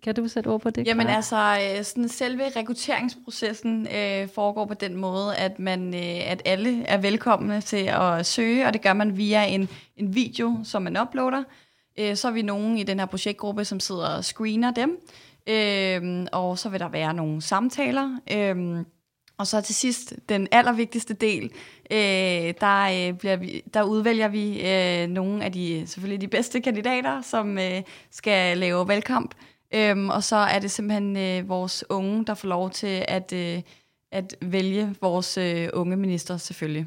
[0.03, 0.87] kan du sætte ord på det?
[0.87, 1.15] Jamen Klar?
[1.15, 6.83] altså, øh, sådan selve rekrutteringsprocessen øh, foregår på den måde, at man, øh, at alle
[6.83, 11.01] er velkomne til at søge, og det gør man via en, en video, som man
[11.01, 11.43] uploader.
[11.99, 14.97] Øh, så er vi nogen i den her projektgruppe, som sidder og screener dem,
[15.47, 18.19] øh, og så vil der være nogle samtaler.
[18.31, 18.85] Øh,
[19.37, 21.51] og så til sidst, den allervigtigste del,
[21.91, 26.61] øh, der, øh, bliver vi, der udvælger vi øh, nogle af de selvfølgelig de bedste
[26.61, 29.35] kandidater, som øh, skal lave valgkamp.
[29.73, 33.61] Øhm, og så er det simpelthen øh, vores unge, der får lov til at, øh,
[34.11, 36.85] at vælge vores øh, unge minister selvfølgelig.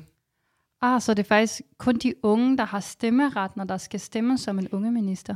[0.81, 4.39] Ah, så det er faktisk kun de unge, der har stemmeret, når der skal stemme
[4.39, 5.35] som en unge minister?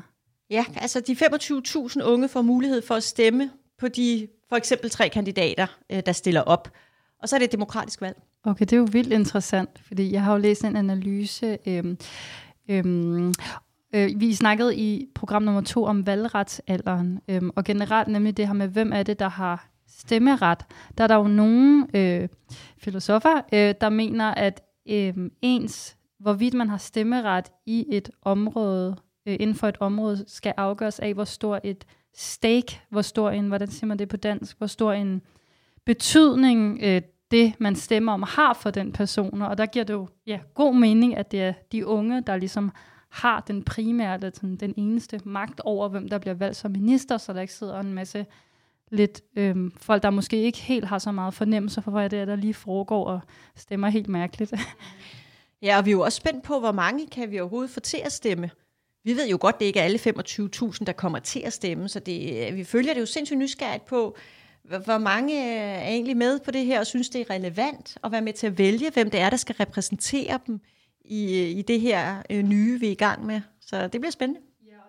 [0.50, 5.08] Ja, altså de 25.000 unge får mulighed for at stemme på de for eksempel tre
[5.08, 6.70] kandidater, øh, der stiller op.
[7.22, 8.16] Og så er det et demokratisk valg.
[8.44, 11.98] Okay, det er jo vildt interessant, fordi jeg har jo læst en analyse, øhm,
[12.70, 13.34] øhm,
[13.94, 18.54] Øh, vi snakkede i program nummer to om valgretsalderen, øh, og generelt nemlig det her
[18.54, 20.64] med, hvem er det, der har stemmeret.
[20.98, 22.28] Der er der jo nogle øh,
[22.78, 28.96] filosofer, øh, der mener, at øh, ens, hvorvidt man har stemmeret i et område,
[29.26, 33.48] øh, inden for et område, skal afgøres af, hvor stor et stake, hvor stor en,
[33.48, 35.22] hvordan siger man det på dansk, hvor stor en
[35.86, 39.42] betydning øh, det, man stemmer om, har for den person.
[39.42, 42.72] Og der giver det jo ja, god mening, at det er de unge, der ligesom
[43.08, 47.18] har den primære, eller sådan, den eneste magt over, hvem der bliver valgt som minister,
[47.18, 48.26] så der ikke sidder en masse
[48.90, 52.24] lidt øhm, folk, der måske ikke helt har så meget fornemmelse for, hvad det er,
[52.24, 53.20] der lige foregår og
[53.56, 54.52] stemmer helt mærkeligt.
[55.62, 58.00] ja, og vi er jo også spændt på, hvor mange kan vi overhovedet få til
[58.04, 58.50] at stemme.
[59.04, 62.00] Vi ved jo godt, det ikke er alle 25.000, der kommer til at stemme, så
[62.00, 64.16] det, øh, vi følger det jo sindssygt nysgerrigt på,
[64.62, 68.12] hvor mange øh, er egentlig med på det her og synes, det er relevant at
[68.12, 70.60] være med til at vælge, hvem det er, der skal repræsentere dem
[71.08, 73.40] i, i det her øh, nye, vi er i gang med.
[73.60, 74.40] Så det bliver spændende.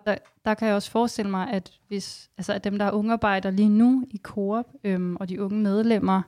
[0.06, 3.50] Der, der kan jeg også forestille mig, at hvis altså at dem, der er ungearbejder
[3.50, 6.22] lige nu i Coop, øhm, og de unge medlemmer,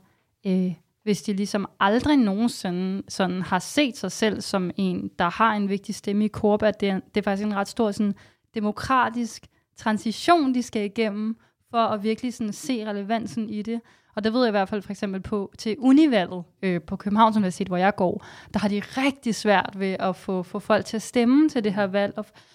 [0.46, 5.54] øh, hvis de ligesom aldrig nogensinde sådan har set sig selv som en, der har
[5.54, 8.14] en vigtig stemme i Coop, at det er, det er faktisk en ret stor sådan,
[8.54, 11.36] demokratisk transition, de skal igennem,
[11.70, 13.80] for at virkelig sådan se relevansen i det.
[14.14, 17.36] Og der ved jeg i hvert fald for eksempel på til Univalget øh, på Københavns
[17.36, 20.96] Universitet, hvor jeg går, der har de rigtig svært ved at få, få folk til
[20.96, 22.14] at stemme til det her valg.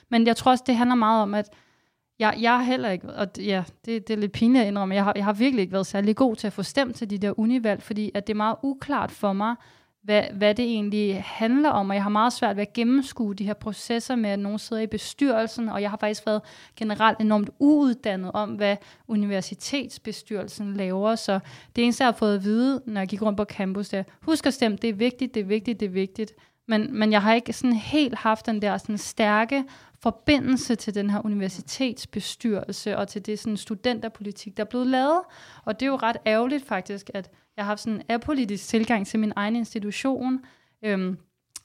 [0.10, 1.50] Men jeg tror også, det handler meget om, at
[2.20, 5.04] jeg, jeg har heller ikke, og ja, det, det er lidt pinligt at indrømme, jeg
[5.04, 7.40] har, jeg har virkelig ikke været særlig god til at få stemt til de der
[7.40, 9.56] univalg, fordi at det er meget uklart for mig,
[10.08, 13.44] hvad, hvad det egentlig handler om, og jeg har meget svært ved at gennemskue de
[13.44, 16.42] her processer med, at nogen sidder i bestyrelsen, og jeg har faktisk været
[16.76, 18.76] generelt enormt uuddannet om, hvad
[19.08, 21.40] universitetsbestyrelsen laver, så
[21.76, 24.04] det eneste, jeg har fået at vide, når jeg gik rundt på campus, det er,
[24.22, 26.34] husk at stemme, det er vigtigt, det er vigtigt, det er vigtigt,
[26.68, 29.64] men, men jeg har ikke sådan helt haft den der sådan stærke
[30.00, 35.22] forbindelse til den her universitetsbestyrelse og til det sådan studenterpolitik, der er blevet lavet.
[35.66, 39.08] Og det er jo ret ærgerligt faktisk, at jeg har haft sådan en apolitisk tilgang
[39.08, 40.46] til min egen institution.
[40.82, 41.18] Øhm,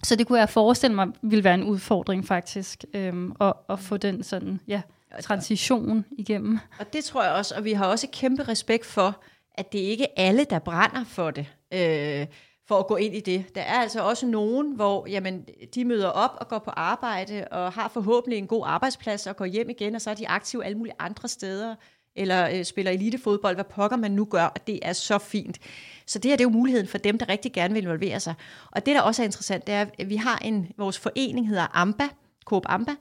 [0.02, 3.96] så det kunne jeg forestille mig ville være en udfordring faktisk, øhm, at, at få
[3.96, 4.82] den sådan, ja,
[5.20, 6.58] transition igennem.
[6.78, 9.22] Og det tror jeg også, og vi har også kæmpe respekt for,
[9.54, 12.26] at det ikke er alle, der brænder for det, øh,
[12.68, 13.54] for at gå ind i det.
[13.54, 17.72] Der er altså også nogen, hvor jamen, de møder op og går på arbejde, og
[17.72, 20.78] har forhåbentlig en god arbejdsplads, og går hjem igen, og så er de aktive alle
[20.78, 21.74] mulige andre steder,
[22.16, 25.58] eller øh, spiller elitefodbold, hvad pokker man nu gør, og det er så fint.
[26.06, 28.34] Så det her det er jo muligheden for dem, der rigtig gerne vil involvere sig.
[28.70, 31.66] Og det, der også er interessant, det er, at vi har en, vores forening hedder
[31.76, 32.08] AMBA,
[32.44, 32.92] Coop AMBA,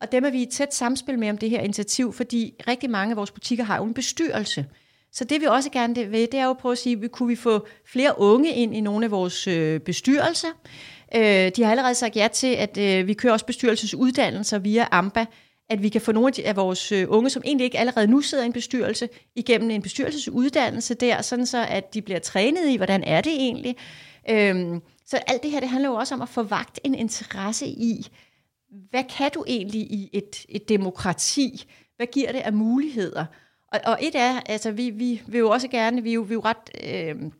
[0.00, 3.10] og dem er vi i tæt samspil med om det her initiativ, fordi rigtig mange
[3.10, 4.66] af vores butikker har jo en bestyrelse.
[5.12, 7.36] Så det vi også gerne vil, det er jo at prøve at sige, kunne vi
[7.36, 10.48] få flere unge ind i nogle af vores øh, bestyrelser?
[11.14, 15.26] Øh, de har allerede sagt ja til, at øh, vi kører også bestyrelsesuddannelser via AMBA,
[15.68, 18.44] at vi kan få nogle af vores øh, unge, som egentlig ikke allerede nu sidder
[18.44, 23.04] i en bestyrelse, igennem en bestyrelsesuddannelse der, sådan så at de bliver trænet i, hvordan
[23.04, 23.76] er det egentlig.
[24.30, 27.66] Øhm, så alt det her, det handler jo også om at få vagt en interesse
[27.66, 28.06] i,
[28.90, 31.64] hvad kan du egentlig i et, et demokrati?
[31.96, 33.24] Hvad giver det af muligheder?
[33.72, 36.34] Og, og et er, altså vi, vi vil jo også gerne, vi er jo, vi
[36.34, 37.32] er jo ret, øh,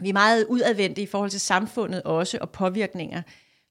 [0.00, 3.22] vi er meget udadvendte i forhold til samfundet også, og påvirkninger.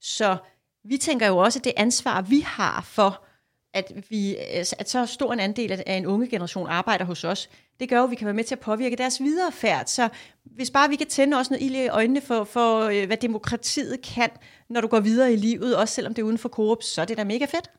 [0.01, 0.37] Så
[0.83, 3.25] vi tænker jo også, at det ansvar, vi har for,
[3.73, 7.49] at, vi, øh, at så stor en andel af en unge generation arbejder hos os,
[7.79, 9.85] det gør jo, at vi kan være med til at påvirke deres viderefærd.
[9.85, 10.09] Så
[10.43, 14.01] hvis bare vi kan tænde også noget ild i øjnene for, for øh, hvad demokratiet
[14.01, 14.29] kan,
[14.69, 17.05] når du går videre i livet, også selvom det er uden for Coop, så er
[17.05, 17.71] det da mega fedt.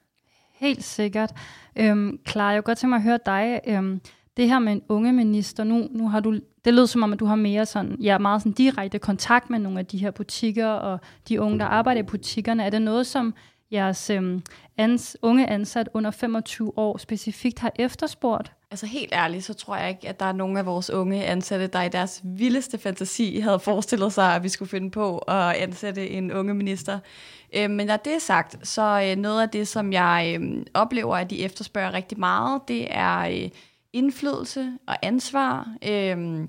[0.54, 1.32] Helt sikkert.
[1.76, 3.60] Øhm, Clara, jeg godt tænke mig at høre dig.
[3.66, 4.00] Øhm,
[4.36, 7.20] det her med en unge minister, nu, nu har du, det lød som om, at
[7.20, 10.66] du har mere sådan, ja, meget sådan direkte kontakt med nogle af de her butikker,
[10.66, 12.64] og de unge, der arbejder i butikkerne.
[12.64, 13.34] Er det noget, som
[13.72, 14.42] jeres øhm,
[14.78, 18.52] ans, unge ansat under 25 år specifikt har efterspurgt?
[18.70, 21.66] Altså helt ærligt, så tror jeg ikke, at der er nogen af vores unge ansatte,
[21.66, 26.10] der i deres vildeste fantasi havde forestillet sig, at vi skulle finde på at ansætte
[26.10, 26.98] en unge minister.
[27.56, 31.16] Øh, men når det er sagt, så øh, noget af det, som jeg øh, oplever,
[31.16, 33.50] at de efterspørger rigtig meget, det er øh,
[33.92, 36.46] indflydelse og ansvar øh,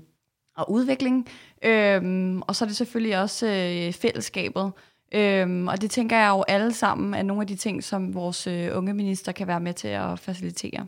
[0.56, 1.28] og udvikling.
[1.64, 4.72] Øhm, og så er det selvfølgelig også øh, fællesskabet.
[5.14, 8.46] Øhm, og det tænker jeg jo alle sammen er nogle af de ting, som vores
[8.46, 10.86] øh, unge minister kan være med til at facilitere.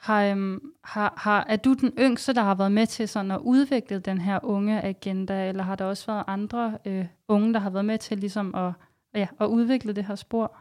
[0.00, 3.40] Har, øhm, har, har, er du den yngste, der har været med til sådan at
[3.40, 7.70] udvikle den her unge agenda, eller har der også været andre øh, unge, der har
[7.70, 8.72] været med til ligesom at,
[9.14, 10.56] ja, at udvikle det her spor?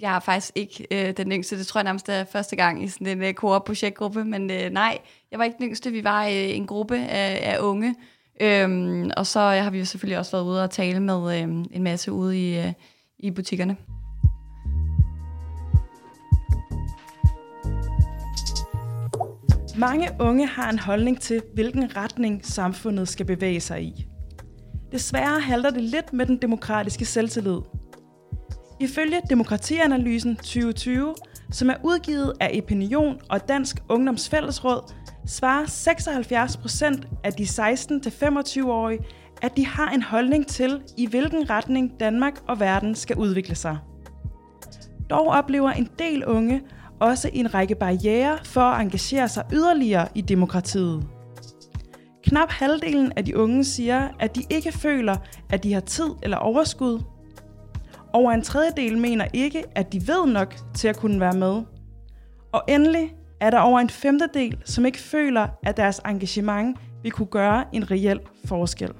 [0.00, 1.58] Jeg er faktisk ikke øh, den yngste.
[1.58, 4.98] Det tror jeg nærmest er første gang i sådan en øh, projektgruppe Men øh, nej,
[5.30, 5.90] jeg var ikke den yngste.
[5.90, 7.94] Vi var øh, en gruppe af, af unge.
[8.40, 11.82] Øhm, og så har vi jo selvfølgelig også været ude og tale med øhm, en
[11.82, 12.72] masse ude i, øh,
[13.18, 13.76] i butikkerne.
[19.76, 24.06] Mange unge har en holdning til, hvilken retning samfundet skal bevæge sig i.
[24.92, 27.58] Desværre halter det lidt med den demokratiske selvtillid.
[28.80, 31.14] Ifølge Demokratianalysen 2020,
[31.50, 34.92] som er udgivet af Opinion og Dansk Ungdomsfællesråd,
[35.26, 39.00] svarer 76 procent af de 16-25-årige,
[39.42, 43.78] at de har en holdning til, i hvilken retning Danmark og verden skal udvikle sig.
[45.10, 46.62] Dog oplever en del unge
[47.00, 51.04] også en række barriere for at engagere sig yderligere i demokratiet.
[52.24, 55.16] Knap halvdelen af de unge siger, at de ikke føler,
[55.50, 57.00] at de har tid eller overskud.
[58.12, 61.62] Over en tredjedel mener ikke, at de ved nok til at kunne være med.
[62.52, 67.26] Og endelig er der over en femtedel, som ikke føler, at deres engagement vil kunne
[67.26, 68.92] gøre en reel forskel.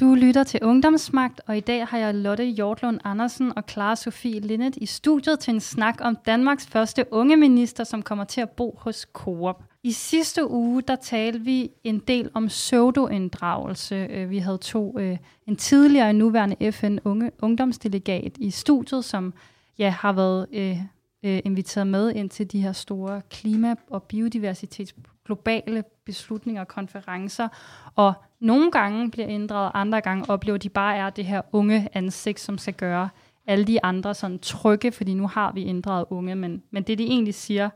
[0.00, 4.40] Du lytter til Ungdomsmagt, og i dag har jeg Lotte Hjortlund Andersen og Clara Sofie
[4.40, 8.50] Linnet i studiet til en snak om Danmarks første unge minister, som kommer til at
[8.50, 9.71] bo hos Coop.
[9.84, 13.94] I sidste uge, der talte vi en del om pseudoinddragelse.
[13.94, 19.34] Øh, vi havde to, øh, en tidligere og nuværende FN unge, ungdomsdelegat i studiet, som
[19.78, 20.78] ja, har været øh,
[21.24, 24.94] øh, inviteret med ind til de her store klima- og biodiversitets
[25.26, 27.48] globale beslutninger og konferencer,
[27.96, 32.40] og nogle gange bliver inddraget, andre gange oplever de bare er det her unge ansigt,
[32.40, 33.08] som skal gøre
[33.46, 37.04] alle de andre sådan trygge, fordi nu har vi inddraget unge, men, men det de
[37.04, 37.70] egentlig siger,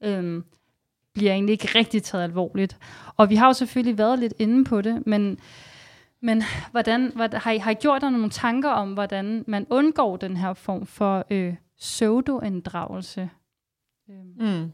[0.00, 0.44] øhm,
[1.14, 2.76] bliver egentlig ikke rigtig taget alvorligt.
[3.16, 5.38] Og vi har jo selvfølgelig været lidt inde på det, men,
[6.20, 10.16] men hvordan, hvad, har, I, har I gjort jer nogle tanker om, hvordan man undgår
[10.16, 13.30] den her form for øh, pseudoinddragelse?
[14.10, 14.34] Øhm.
[14.38, 14.72] Mm.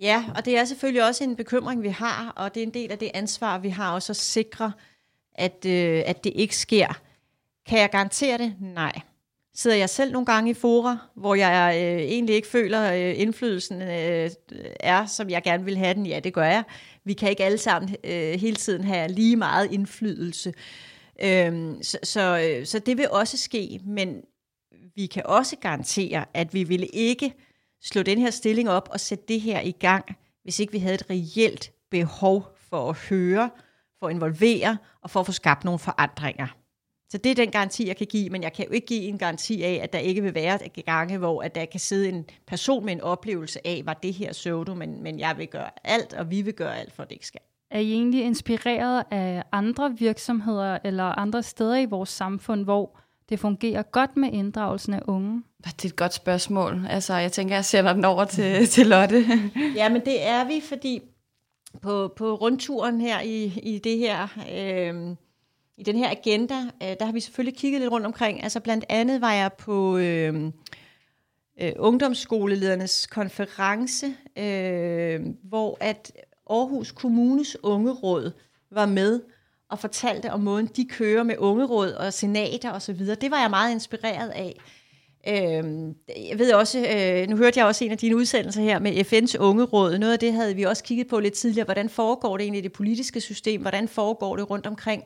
[0.00, 2.92] Ja, og det er selvfølgelig også en bekymring, vi har, og det er en del
[2.92, 4.72] af det ansvar, vi har også at sikre,
[5.34, 7.00] at, øh, at det ikke sker.
[7.66, 8.56] Kan jeg garantere det?
[8.60, 9.00] Nej.
[9.54, 13.82] Sidder jeg selv nogle gange i fora, hvor jeg øh, egentlig ikke føler, øh, indflydelsen
[13.82, 14.30] øh,
[14.80, 16.06] er, som jeg gerne vil have den?
[16.06, 16.64] Ja, det gør jeg.
[17.04, 20.54] Vi kan ikke alle sammen øh, hele tiden have lige meget indflydelse.
[21.22, 24.22] Øhm, så, så, øh, så det vil også ske, men
[24.96, 27.34] vi kan også garantere, at vi ville ikke
[27.82, 30.04] slå den her stilling op og sætte det her i gang,
[30.42, 33.50] hvis ikke vi havde et reelt behov for at høre,
[33.98, 36.59] for at involvere og for at få skabt nogle forandringer.
[37.10, 39.18] Så det er den garanti, jeg kan give, men jeg kan jo ikke give en
[39.18, 42.24] garanti af, at der ikke vil være et gange, hvor at der kan sidde en
[42.46, 46.14] person med en oplevelse af, var det her pseudo, men, men jeg vil gøre alt,
[46.14, 47.40] og vi vil gøre alt, for at det ikke skal.
[47.70, 52.98] Er I egentlig inspireret af andre virksomheder eller andre steder i vores samfund, hvor
[53.28, 55.42] det fungerer godt med inddragelsen af unge?
[55.64, 56.86] Det er et godt spørgsmål.
[56.88, 59.24] Altså, jeg tænker, jeg sender den over til, til Lotte.
[59.76, 61.00] ja, men det er vi, fordi
[61.82, 64.28] på, på rundturen her i, i det her...
[64.52, 65.16] Øh,
[65.80, 68.42] i den her agenda, øh, der har vi selvfølgelig kigget lidt rundt omkring.
[68.42, 70.44] Altså blandt andet var jeg på øh,
[71.60, 74.06] øh, ungdomsskoleledernes konference,
[74.38, 76.12] øh, hvor at
[76.50, 78.30] Aarhus Kommunes ungeråd
[78.70, 79.20] var med
[79.70, 83.06] og fortalte om måden, de kører med ungeråd og senater osv.
[83.06, 84.56] Det var jeg meget inspireret af.
[85.28, 85.64] Øh,
[86.28, 89.38] jeg ved også, øh, nu hørte jeg også en af dine udsendelser her med FN's
[89.38, 89.98] ungeråd.
[89.98, 91.64] Noget af det havde vi også kigget på lidt tidligere.
[91.64, 93.60] Hvordan foregår det egentlig i det politiske system?
[93.60, 95.04] Hvordan foregår det rundt omkring?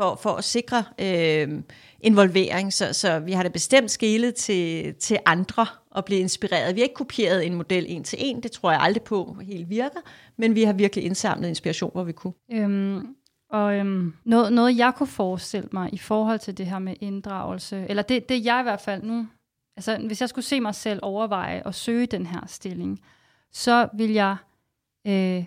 [0.00, 1.62] For, for at sikre øh,
[2.00, 2.72] involvering.
[2.72, 6.74] Så, så vi har da bestemt skælet til, til andre og blive inspireret.
[6.74, 9.70] Vi har ikke kopieret en model en til en, det tror jeg aldrig på helt
[9.70, 10.00] virker,
[10.38, 12.32] men vi har virkelig indsamlet inspiration, hvor vi kunne.
[12.52, 13.16] Øhm,
[13.50, 17.86] og øhm, noget, noget, jeg kunne forestille mig i forhold til det her med inddragelse,
[17.88, 19.26] eller det, det jeg i hvert fald nu,
[19.76, 23.00] altså hvis jeg skulle se mig selv overveje at søge den her stilling,
[23.52, 24.36] så vil jeg
[25.06, 25.44] øh,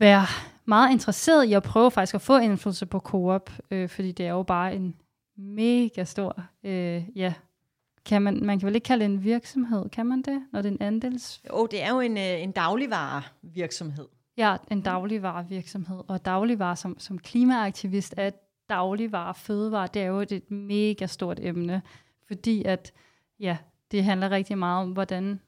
[0.00, 0.26] være
[0.68, 4.30] meget interesseret i at prøve faktisk at få indflydelse på Coop, øh, fordi det er
[4.30, 4.94] jo bare en
[5.36, 7.34] mega stor, øh, ja,
[8.04, 10.68] kan man, man kan vel ikke kalde det en virksomhed, kan man det, når det
[10.68, 11.42] er en andels?
[11.50, 14.06] Jo, det er jo en, øh, en dagligvarevirksomhed.
[14.36, 18.30] Ja, en dagligvarevirksomhed, og dagligvare som, som klimaaktivist er
[18.68, 21.82] dagligvare, fødevare, det er jo et mega stort emne,
[22.26, 22.92] fordi at,
[23.40, 23.56] ja,
[23.90, 25.40] det handler rigtig meget om, hvordan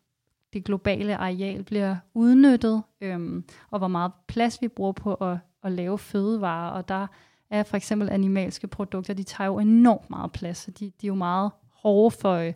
[0.53, 5.73] det globale areal bliver udnyttet, øhm, og hvor meget plads vi bruger på at, at
[5.73, 7.07] lave fødevarer, og der
[7.51, 11.09] er for eksempel animalske produkter, de tager jo enormt meget plads, så de, de er
[11.09, 12.53] jo meget hårde for, øh,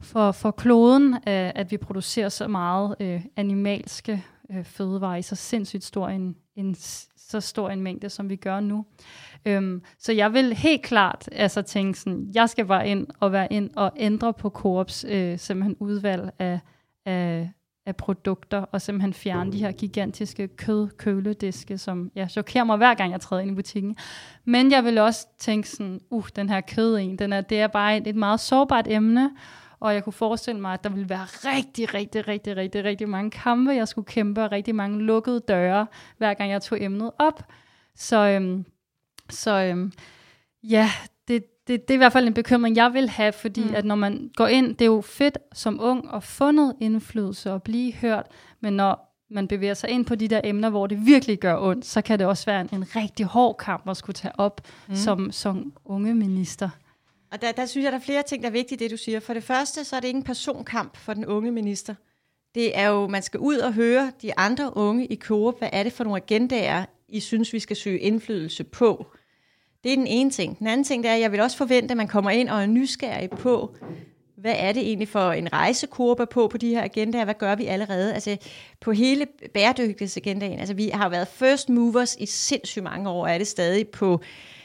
[0.00, 1.20] for, for kloden, øh,
[1.54, 6.74] at vi producerer så meget øh, animalske øh, fødevarer i så sindssygt stor en, en,
[7.16, 8.86] så stor en mængde, som vi gør nu.
[9.46, 13.52] Øhm, så jeg vil helt klart altså tænke sådan, jeg skal bare ind og være
[13.52, 16.60] ind og ændre på Coops øh, simpelthen udvalg af,
[17.06, 17.50] af,
[17.86, 23.12] af produkter, og simpelthen fjerne de her gigantiske kødkølediske, som ja, chokerer mig hver gang,
[23.12, 23.96] jeg træder ind i butikken.
[24.44, 27.66] Men jeg vil også tænke sådan, uh, den her kød en, den er, det er
[27.66, 29.30] bare et, et meget sårbart emne,
[29.80, 33.30] og jeg kunne forestille mig, at der ville være rigtig, rigtig, rigtig, rigtig, rigtig mange
[33.30, 35.86] kampe, jeg skulle kæmpe, og rigtig mange lukkede døre,
[36.18, 37.42] hver gang jeg tog emnet op.
[37.94, 38.64] Så, øhm,
[39.30, 39.92] så øhm,
[40.62, 40.90] ja,
[41.28, 43.74] det, det, det er i hvert fald en bekymring, jeg vil have, fordi mm.
[43.74, 47.52] at når man går ind, det er jo fedt som ung at få noget indflydelse
[47.52, 48.26] og blive hørt,
[48.60, 51.86] men når man bevæger sig ind på de der emner, hvor det virkelig gør ondt,
[51.86, 54.94] så kan det også være en, en rigtig hård kamp at skulle tage op mm.
[54.94, 56.68] som, som unge minister.
[57.32, 59.20] Og der, der synes jeg, der er flere ting, der er vigtige, det du siger.
[59.20, 61.94] For det første, så er det ikke en personkamp for den unge minister.
[62.54, 65.82] Det er jo, man skal ud og høre de andre unge i Coop, hvad er
[65.82, 69.06] det for nogle agendaer, I synes, vi skal søge indflydelse på.
[69.86, 70.58] Det er den ene ting.
[70.58, 72.62] Den anden ting det er, at jeg vil også forvente, at man kommer ind og
[72.62, 73.76] er nysgerrig på,
[74.36, 77.24] hvad er det egentlig for en rejsekurve på på de her agendaer?
[77.24, 78.14] Hvad gør vi allerede?
[78.14, 78.36] Altså
[78.80, 80.58] på hele bæredygtighedsagendaen.
[80.58, 84.20] Altså vi har været first movers i sindssygt mange år, er det stadig på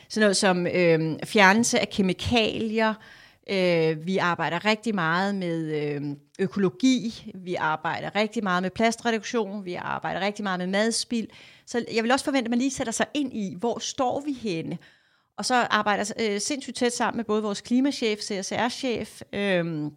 [0.09, 2.93] sådan noget som øh, fjernelse af kemikalier.
[3.49, 6.01] Øh, vi arbejder rigtig meget med øh,
[6.39, 7.31] økologi.
[7.35, 9.65] Vi arbejder rigtig meget med plastreduktion.
[9.65, 11.27] Vi arbejder rigtig meget med madspild.
[11.65, 14.33] Så jeg vil også forvente, at man lige sætter sig ind i, hvor står vi
[14.33, 14.77] henne?
[15.41, 19.91] Og så arbejder øh, sindssygt tæt sammen med både vores klimachef, CSR-chef, øh,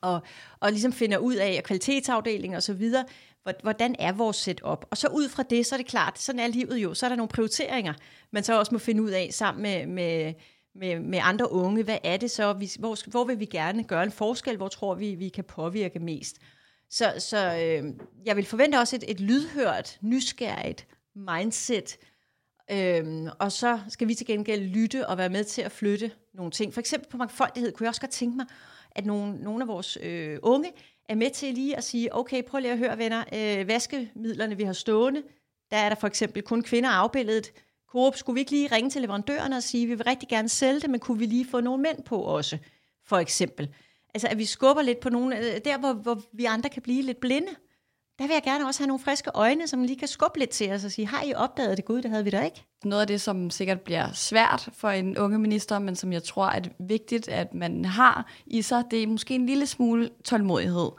[0.00, 0.20] og,
[0.60, 3.04] og ligesom finder ud af, kvalitetsafdeling og så videre,
[3.62, 4.86] hvordan er vores setup?
[4.90, 7.08] Og så ud fra det, så er det klart, sådan er livet jo, så er
[7.08, 7.94] der nogle prioriteringer,
[8.32, 10.34] man så også må finde ud af sammen med, med,
[10.74, 11.82] med, med andre unge.
[11.82, 12.52] Hvad er det så?
[12.52, 14.56] Vi, hvor, hvor vil vi gerne gøre en forskel?
[14.56, 16.36] Hvor tror vi, vi kan påvirke mest?
[16.90, 17.84] Så, så øh,
[18.26, 21.98] jeg vil forvente også et, et lydhørt, nysgerrigt mindset,
[22.70, 26.50] Øhm, og så skal vi til gengæld lytte og være med til at flytte nogle
[26.50, 26.74] ting.
[26.74, 28.46] For eksempel på mangfoldighed kunne jeg også godt tænke mig,
[28.90, 30.72] at nogle, nogle af vores øh, unge
[31.08, 34.62] er med til lige at sige, okay, prøv lige at høre venner, øh, vaskemidlerne vi
[34.62, 35.22] har stående,
[35.70, 37.52] der er der for eksempel kun kvinder afbildet.
[37.88, 40.80] Coop, skulle vi ikke lige ringe til leverandørerne og sige, vi vil rigtig gerne sælge
[40.80, 42.58] det, men kunne vi lige få nogle mænd på også,
[43.04, 43.74] for eksempel.
[44.14, 47.02] Altså at vi skubber lidt på nogle, øh, der hvor, hvor vi andre kan blive
[47.02, 47.48] lidt blinde
[48.18, 50.72] der vil jeg gerne også have nogle friske øjne, som lige kan skubbe lidt til
[50.72, 51.84] os og sige, har I opdaget det?
[51.84, 52.64] Gud, det havde vi da ikke.
[52.84, 56.46] Noget af det, som sikkert bliver svært for en unge minister, men som jeg tror
[56.46, 60.90] er vigtigt, at man har i sig, det er måske en lille smule tålmodighed.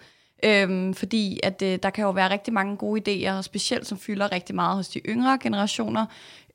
[0.46, 4.32] Øhm, fordi at øh, der kan jo være rigtig mange gode idéer, specielt som fylder
[4.32, 6.06] rigtig meget hos de yngre generationer,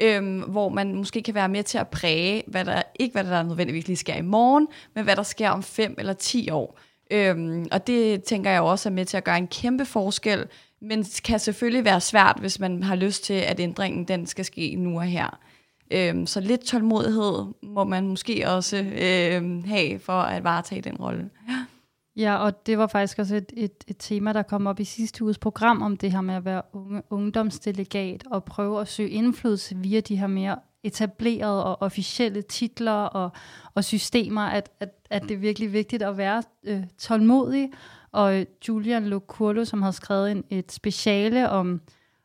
[0.01, 3.43] øhm, hvor man måske kan være med til at præge, hvad der, ikke hvad der
[3.43, 6.79] nødvendigvis lige sker i morgen, men hvad der sker om fem eller ti år.
[7.13, 10.47] Øhm, og det tænker jeg også er med til at gøre en kæmpe forskel,
[10.81, 14.75] men kan selvfølgelig være svært, hvis man har lyst til, at ændringen den skal ske
[14.77, 15.39] nu og her.
[15.91, 21.31] Øhm, så lidt tålmodighed må man måske også øhm, have for at varetage den rolle.
[21.49, 21.65] Ja.
[22.17, 25.25] Ja, og det var faktisk også et, et, et tema, der kom op i sidste
[25.25, 29.77] uges program om det her med at være unge, ungdomsdelegat og prøve at søge indflydelse
[29.77, 33.31] via de her mere etablerede og officielle titler og,
[33.75, 37.71] og systemer, at, at, at det er virkelig vigtigt at være øh, tålmodig.
[38.13, 41.81] Og Julian Locurlo, som har skrevet en, et speciale om,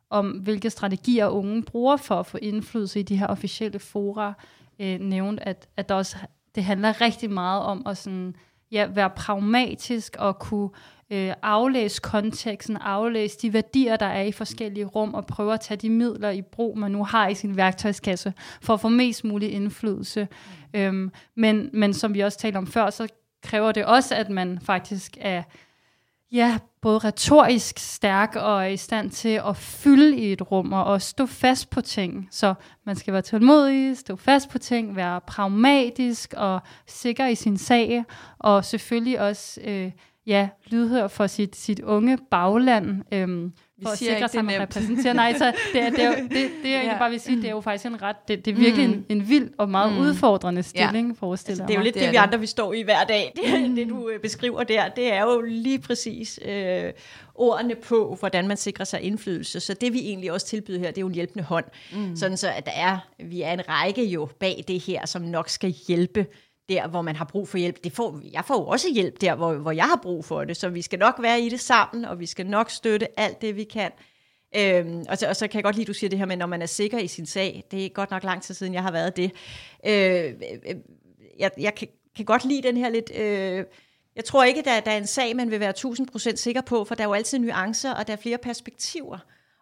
[0.09, 4.33] om, hvilke strategier unge bruger for at få indflydelse i de her officielle fora,
[4.79, 6.17] øh, nævnt, at, at der også,
[6.55, 8.35] det handler rigtig meget om at sådan,
[8.71, 10.69] ja, være pragmatisk og kunne
[11.09, 15.77] øh, aflæse konteksten, aflæse de værdier, der er i forskellige rum, og prøve at tage
[15.77, 19.51] de midler i brug, man nu har i sin værktøjskasse, for at få mest mulig
[19.51, 20.27] indflydelse.
[20.73, 20.79] Mm.
[20.79, 23.07] Øhm, men, men som vi også talte om før, så
[23.43, 25.43] kræver det også, at man faktisk er
[26.31, 31.01] ja, både retorisk stærk og er i stand til at fylde i et rum og
[31.01, 32.27] stå fast på ting.
[32.31, 32.53] Så
[32.85, 38.03] man skal være tålmodig, stå fast på ting, være pragmatisk og sikker i sin sag,
[38.39, 39.91] og selvfølgelig også øh,
[40.27, 43.01] ja, lydhør for sit, sit unge bagland.
[43.13, 43.43] Øh,
[43.79, 45.13] Vi for at sikre ikke, sig, at man er repræsenterer.
[45.13, 46.97] Nej, så det er, det er, jo- det, det er Ja.
[46.97, 48.93] bare vil sige, det er jo faktisk en ret, det, det er virkelig Mm.
[48.93, 49.99] en, en vild og meget Mm.
[49.99, 51.13] udfordrende stilling, ja.
[51.19, 53.33] forestiller Altså, det er jo lidt Det det, vi andre, vi står i hver dag.
[53.35, 56.83] Det, det du øh, beskriver der, det er jo lige præcis øh,
[57.35, 59.59] ordene på, hvordan man sikrer sig indflydelse.
[59.59, 61.65] Så det vi egentlig også tilbyder her, det er jo en hjælpende hånd.
[61.93, 62.15] Mm.
[62.15, 62.97] Sådan så, at der er,
[63.29, 66.25] vi er en række jo bag det her, som nok skal hjælpe
[66.69, 67.83] der, hvor man har brug for hjælp.
[67.83, 70.57] Det får, jeg får jo også hjælp der, hvor, hvor jeg har brug for det.
[70.57, 73.55] Så vi skal nok være i det sammen, og vi skal nok støtte alt det,
[73.55, 73.91] vi kan.
[74.55, 76.37] Øhm, og, så, og så kan jeg godt lide, at du siger det her med,
[76.37, 77.63] når man er sikker i sin sag.
[77.71, 79.31] Det er godt nok lang tid siden, jeg har været det.
[79.85, 80.33] Øh,
[80.69, 80.75] øh
[81.39, 83.11] jeg, jeg kan, kan godt lide den her lidt...
[83.15, 83.63] Øh,
[84.15, 86.95] jeg tror ikke, der, der er en sag, man vil være 1000% sikker på, for
[86.95, 89.17] der er jo altid nuancer, og der er flere perspektiver.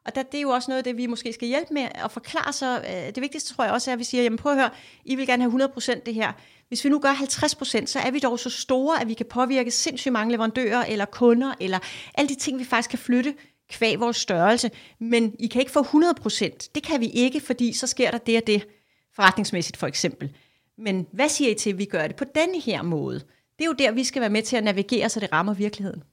[0.06, 2.12] Og der, det er jo også noget af det, vi måske skal hjælpe med at
[2.12, 4.58] forklare Så Øh, Det vigtigste tror jeg også er, at vi siger, jamen prøv at
[4.58, 4.70] høre,
[5.06, 6.32] I vil gerne have 100% det her.
[6.68, 9.72] Hvis vi nu gør 50%, så er vi dog så store, at vi kan påvirke
[9.72, 11.80] sindssygt mange leverandører eller kunder, eller
[12.16, 13.34] alle de ting, vi faktisk kan flytte
[13.70, 14.72] kvæg vores størrelse.
[15.00, 16.72] Men I kan ikke få 100%.
[16.76, 18.68] Det kan vi ikke, fordi så sker der det og det,
[19.16, 20.36] forretningsmæssigt for eksempel.
[20.78, 23.20] Men hvad siger I til, at vi gør det på denne her måde?
[23.60, 26.04] Det er jo der, vi skal være med til at navigere, så det rammer virkeligheden.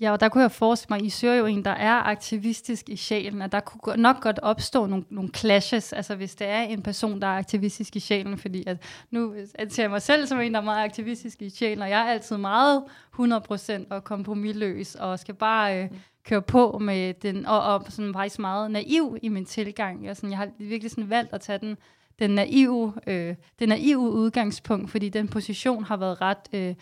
[0.00, 2.96] Ja, og der kunne jeg forestille mig, I søger jo en, der er aktivistisk i
[2.96, 6.82] sjælen, at der kunne nok godt opstå nogle, nogle clashes, altså hvis det er en
[6.82, 10.54] person, der er aktivistisk i sjælen, fordi at nu anser jeg mig selv som en,
[10.54, 12.84] der er meget aktivistisk i sjælen, og jeg er altid meget
[13.20, 15.90] 100% og kompromilløs, og skal bare øh,
[16.24, 20.04] køre på med den, og, og sådan faktisk meget naiv i min tilgang.
[20.04, 21.76] Jeg, sådan, jeg har virkelig sådan valgt at tage den,
[22.18, 26.74] den naive, øh, den naive udgangspunkt, fordi den position har været ret, øh,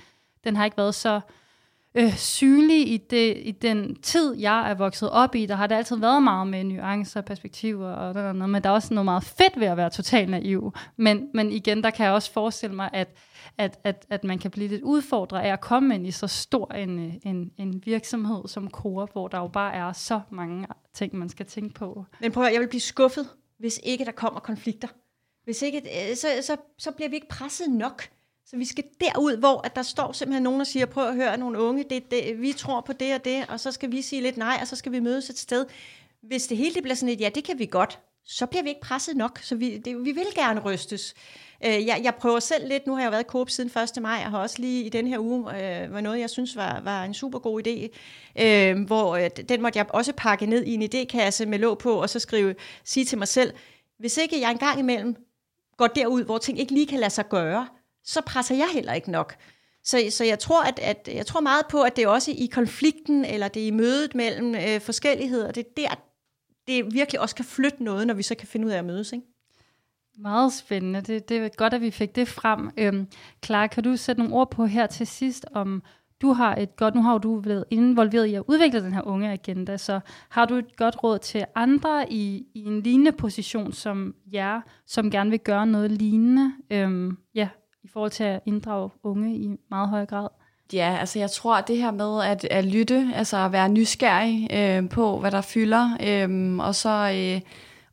[0.44, 1.20] den har ikke været så
[1.96, 5.46] øh, synlig i, det, i den tid, jeg er vokset op i.
[5.46, 8.94] Der har det altid været meget med nuancer, perspektiver og noget, men der er også
[8.94, 10.72] noget meget fedt ved at være totalt naiv.
[10.96, 13.08] Men, men igen, der kan jeg også forestille mig, at,
[13.58, 16.72] at, at, at man kan blive lidt udfordret af at komme ind i så stor
[16.72, 21.28] en, en, en virksomhed som Coop, hvor der jo bare er så mange ting, man
[21.28, 22.04] skal tænke på.
[22.20, 23.28] Men prøv at, høre, jeg vil blive skuffet,
[23.58, 24.88] hvis ikke der kommer konflikter.
[25.44, 28.02] Hvis ikke, øh, så, så, så bliver vi ikke presset nok.
[28.50, 31.38] Så vi skal derud, hvor at der står simpelthen nogen, der siger, prøv at høre
[31.38, 34.22] nogle unge, det, det, vi tror på det og det, og så skal vi sige
[34.22, 35.66] lidt nej, og så skal vi mødes et sted.
[36.22, 38.68] Hvis det hele det bliver sådan et, ja, det kan vi godt, så bliver vi
[38.68, 41.14] ikke presset nok, så vi, det, vi vil gerne rystes.
[41.64, 44.02] Øh, jeg, jeg prøver selv lidt, nu har jeg været i Coop siden 1.
[44.02, 46.80] maj, og har også lige i den her uge, øh, var noget, jeg synes var,
[46.80, 47.88] var en super god idé,
[48.44, 52.02] øh, hvor øh, den måtte jeg også pakke ned i en idékasse med låg på,
[52.02, 53.52] og så skrive, sige til mig selv,
[53.98, 55.16] hvis ikke jeg engang imellem
[55.76, 57.66] går derud, hvor ting ikke lige kan lade sig gøre,
[58.06, 59.36] så presser jeg heller ikke nok.
[59.84, 62.46] Så, så jeg, tror, at, at, jeg tror meget på, at det er også i
[62.52, 65.94] konflikten, eller det er i mødet mellem øh, forskelligheder, det er der,
[66.66, 69.12] det virkelig også kan flytte noget, når vi så kan finde ud af at mødes.
[69.12, 69.26] Ikke?
[70.18, 71.00] Meget spændende.
[71.00, 72.70] Det, det er godt, at vi fik det frem.
[72.76, 73.06] Øhm,
[73.44, 75.82] Clara, kan du sætte nogle ord på her til sidst, om
[76.22, 79.32] du har et godt, nu har du været involveret i at udvikle den her unge
[79.32, 84.14] agenda, så har du et godt råd til andre i, i en lignende position som
[84.32, 87.48] jer, som gerne vil gøre noget lignende, øhm, ja,
[87.86, 90.28] i forhold til at inddrage unge i meget høj grad?
[90.72, 94.48] Ja, altså jeg tror, at det her med at, at lytte, altså at være nysgerrig
[94.52, 97.40] øh, på, hvad der fylder, øh, og så øh,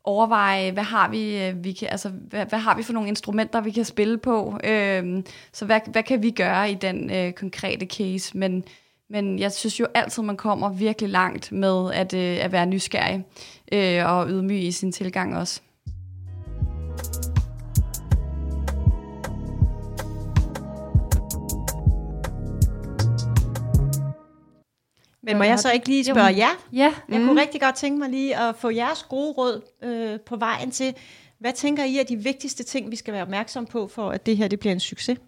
[0.04, 3.60] overveje, hvad har vi, øh, vi kan, altså, hvad, hvad har vi for nogle instrumenter,
[3.60, 5.22] vi kan spille på, øh,
[5.52, 8.64] så hvad, hvad kan vi gøre i den øh, konkrete case, men,
[9.10, 13.24] men jeg synes jo altid, man kommer virkelig langt med at, øh, at være nysgerrig
[13.72, 15.60] øh, og ydmyg i sin tilgang også.
[25.26, 26.66] Men må jeg så ikke lige spørge jer?
[26.72, 30.36] Ja, Jeg kunne rigtig godt tænke mig lige at få jeres gode råd øh, på
[30.36, 30.94] vejen til,
[31.38, 34.36] hvad tænker I er de vigtigste ting, vi skal være opmærksom på, for at det
[34.36, 35.18] her det bliver en succes?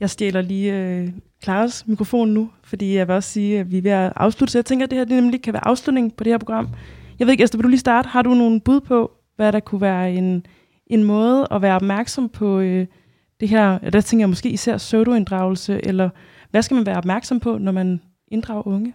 [0.00, 1.08] Jeg stjæler lige øh,
[1.42, 4.58] Klares mikrofon nu, fordi jeg vil også sige, at vi er ved at afslutte, så
[4.58, 6.68] jeg tænker, at det her det nemlig kan være afslutningen på det her program.
[7.18, 8.08] Jeg ved ikke, Esther, vil du lige starte?
[8.08, 10.46] Har du nogle bud på, hvad der kunne være en,
[10.86, 12.86] en måde at være opmærksom på øh,
[13.40, 13.78] det her?
[13.78, 16.10] Der tænker jeg måske især pseudoinddragelse, eller
[16.50, 18.00] hvad skal man være opmærksom på, når man
[18.30, 18.94] inddrage unge?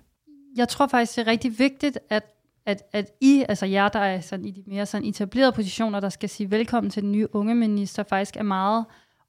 [0.56, 2.24] Jeg tror faktisk, det er rigtig vigtigt, at,
[2.66, 6.10] at, at I, altså jer, der er sådan i de mere sådan etablerede positioner, der
[6.10, 8.86] skal sige velkommen til den nye unge minister, faktisk er meget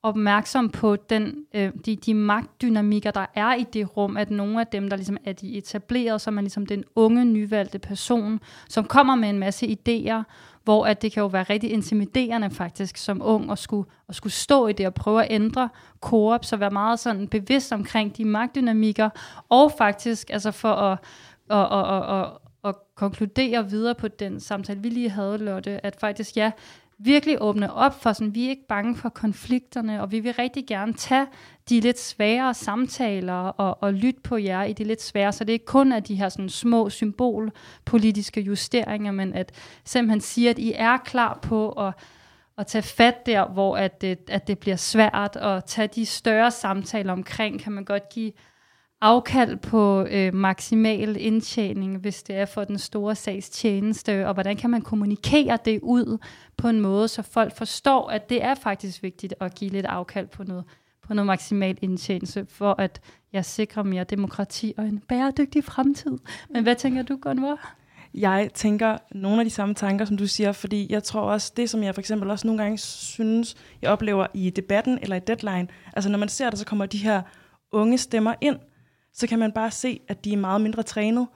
[0.06, 4.66] opmærksom på den, øh, de, de magtdynamikker, der er i det rum, at nogle af
[4.66, 8.84] dem, der ligesom er de etablerede, som er man ligesom den unge, nyvalgte person, som
[8.84, 10.22] kommer med en masse idéer,
[10.64, 14.32] hvor at det kan jo være rigtig intimiderende faktisk som ung at skulle, at skulle
[14.32, 15.68] stå i det og prøve at ændre
[16.00, 19.10] koop, så være meget sådan bevidst omkring de magtdynamikker,
[19.48, 20.98] og faktisk altså for at,
[21.50, 22.30] at, at, at, at,
[22.64, 26.50] at konkludere videre på den samtale, vi lige havde, Lotte, at faktisk ja,
[26.98, 30.66] virkelig åbne op for, sådan, vi er ikke bange for konflikterne, og vi vil rigtig
[30.66, 31.26] gerne tage
[31.68, 35.50] de lidt svære samtaler og, og lytte på jer i de lidt svære, så det
[35.50, 39.52] er ikke kun er de her sådan, små symbolpolitiske justeringer, men at
[39.84, 41.94] simpelthen sige, at I er klar på at,
[42.58, 46.50] at tage fat der, hvor at det, at det bliver svært, og tage de større
[46.50, 48.32] samtaler omkring, kan man godt give
[49.00, 54.56] afkald på øh, maksimal indtjening, hvis det er for den store sags tjeneste, og hvordan
[54.56, 56.18] kan man kommunikere det ud
[56.56, 60.26] på en måde, så folk forstår, at det er faktisk vigtigt at give lidt afkald
[60.26, 60.64] på noget,
[61.06, 63.00] på noget maksimal indtjenelse, for at
[63.32, 66.18] jeg sikrer mere demokrati og en bæredygtig fremtid.
[66.50, 67.60] Men hvad tænker du, Gunvor?
[68.14, 71.70] Jeg tænker nogle af de samme tanker, som du siger, fordi jeg tror også, det
[71.70, 75.68] som jeg for eksempel også nogle gange synes, jeg oplever i debatten eller i deadline,
[75.92, 77.22] altså når man ser det, så kommer de her
[77.72, 78.56] unge stemmer ind,
[79.16, 81.26] så kan man bare se, at de er meget mindre trænet.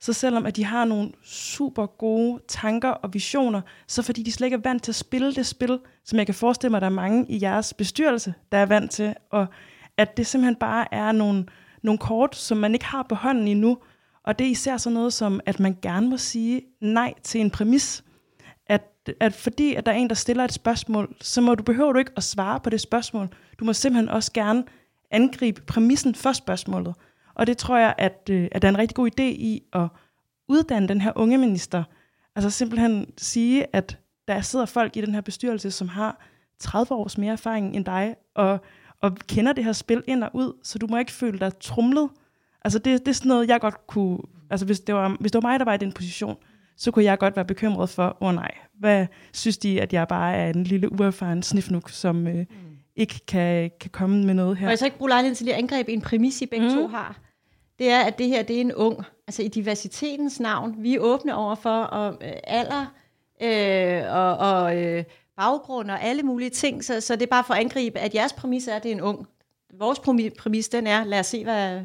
[0.00, 4.46] Så selvom at de har nogle super gode tanker og visioner, så fordi de slet
[4.46, 6.86] ikke er vant til at spille det spil, som jeg kan forestille mig, at der
[6.86, 9.46] er mange i jeres bestyrelse, der er vant til, og
[9.96, 11.46] at det simpelthen bare er nogle,
[11.82, 13.78] nogle kort, som man ikke har på hånden endnu,
[14.24, 17.50] og det er især sådan noget som, at man gerne må sige nej til en
[17.50, 18.04] præmis.
[18.66, 18.82] At,
[19.20, 21.98] at fordi at der er en, der stiller et spørgsmål, så må du behøver du
[21.98, 23.28] ikke at svare på det spørgsmål.
[23.58, 24.64] Du må simpelthen også gerne
[25.10, 26.94] angribe præmissen for spørgsmålet.
[27.40, 29.88] Og det tror jeg, at, øh, at der er en rigtig god idé i at
[30.48, 31.84] uddanne den her unge minister.
[32.36, 36.26] Altså simpelthen sige, at der sidder folk i den her bestyrelse, som har
[36.58, 38.60] 30 års mere erfaring end dig, og,
[39.02, 42.08] og kender det her spil ind og ud, så du må ikke føle dig trumlet.
[42.64, 44.18] Altså det, det er sådan noget, jeg godt kunne...
[44.50, 46.36] Altså hvis det, var, hvis det var mig, der var i den position,
[46.76, 50.08] så kunne jeg godt være bekymret for, åh oh, nej, hvad synes de, at jeg
[50.08, 52.46] bare er en lille uerfaren snifnuk, som øh, mm.
[52.96, 54.66] ikke kan, kan komme med noget her.
[54.66, 56.74] Og jeg så ikke bruge lejligheden til at angribe en præmis, I begge mm.
[56.74, 57.29] to har?
[57.80, 60.74] Det er, at det her det er en ung, altså i diversitetens navn.
[60.78, 62.86] Vi er åbne over for og, øh, alder
[63.42, 65.04] øh, og, og øh,
[65.36, 68.32] baggrund og alle mulige ting, så, så det er bare for at angribe, at jeres
[68.32, 69.26] præmis er, at det er en ung.
[69.78, 69.98] Vores
[70.38, 71.80] præmis, den er, lad os se, hvad,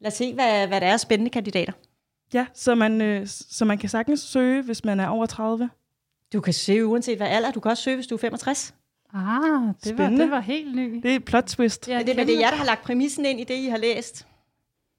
[0.00, 1.72] lad os se, hvad, hvad der er spændende kandidater.
[2.34, 5.70] Ja, så man, øh, så man kan sagtens søge, hvis man er over 30.
[6.32, 7.50] Du kan søge uanset hvad alder.
[7.50, 8.74] Du kan også søge, hvis du er 65.
[9.14, 11.00] Ah, det var, det var helt ny.
[11.02, 11.88] Det er et plot twist.
[11.88, 13.76] Ja, det, det, det er jer, der har lagt præmissen ind i det, I har
[13.76, 14.26] læst.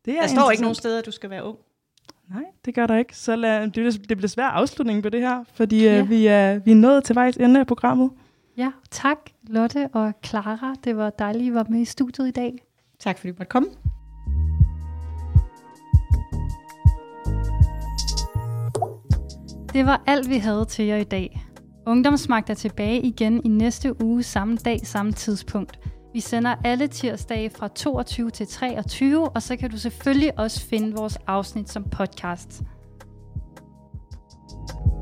[0.06, 1.58] Det er der står ikke nogen steder, at du skal være ung.
[2.30, 3.18] Nej, det gør der ikke.
[3.18, 6.02] Så lad, det, det bliver svært afslutning på det her, fordi ja.
[6.02, 8.12] uh, vi, er, vi er nået til vejs ende af programmet.
[8.58, 10.76] Ja, tak Lotte og Clara.
[10.84, 12.54] Det var dejligt, at I var med i studiet i dag.
[13.00, 13.70] Tak fordi du måtte komme.
[19.74, 21.46] Det var alt, vi havde til jer i dag.
[21.86, 25.80] Ungdomsmagt er tilbage igen i næste uge, samme dag, samme tidspunkt.
[26.16, 30.94] Vi sender alle tirsdage fra 22 til 23, og så kan du selvfølgelig også finde
[30.98, 32.62] vores afsnit som podcast.
[34.68, 34.95] thank you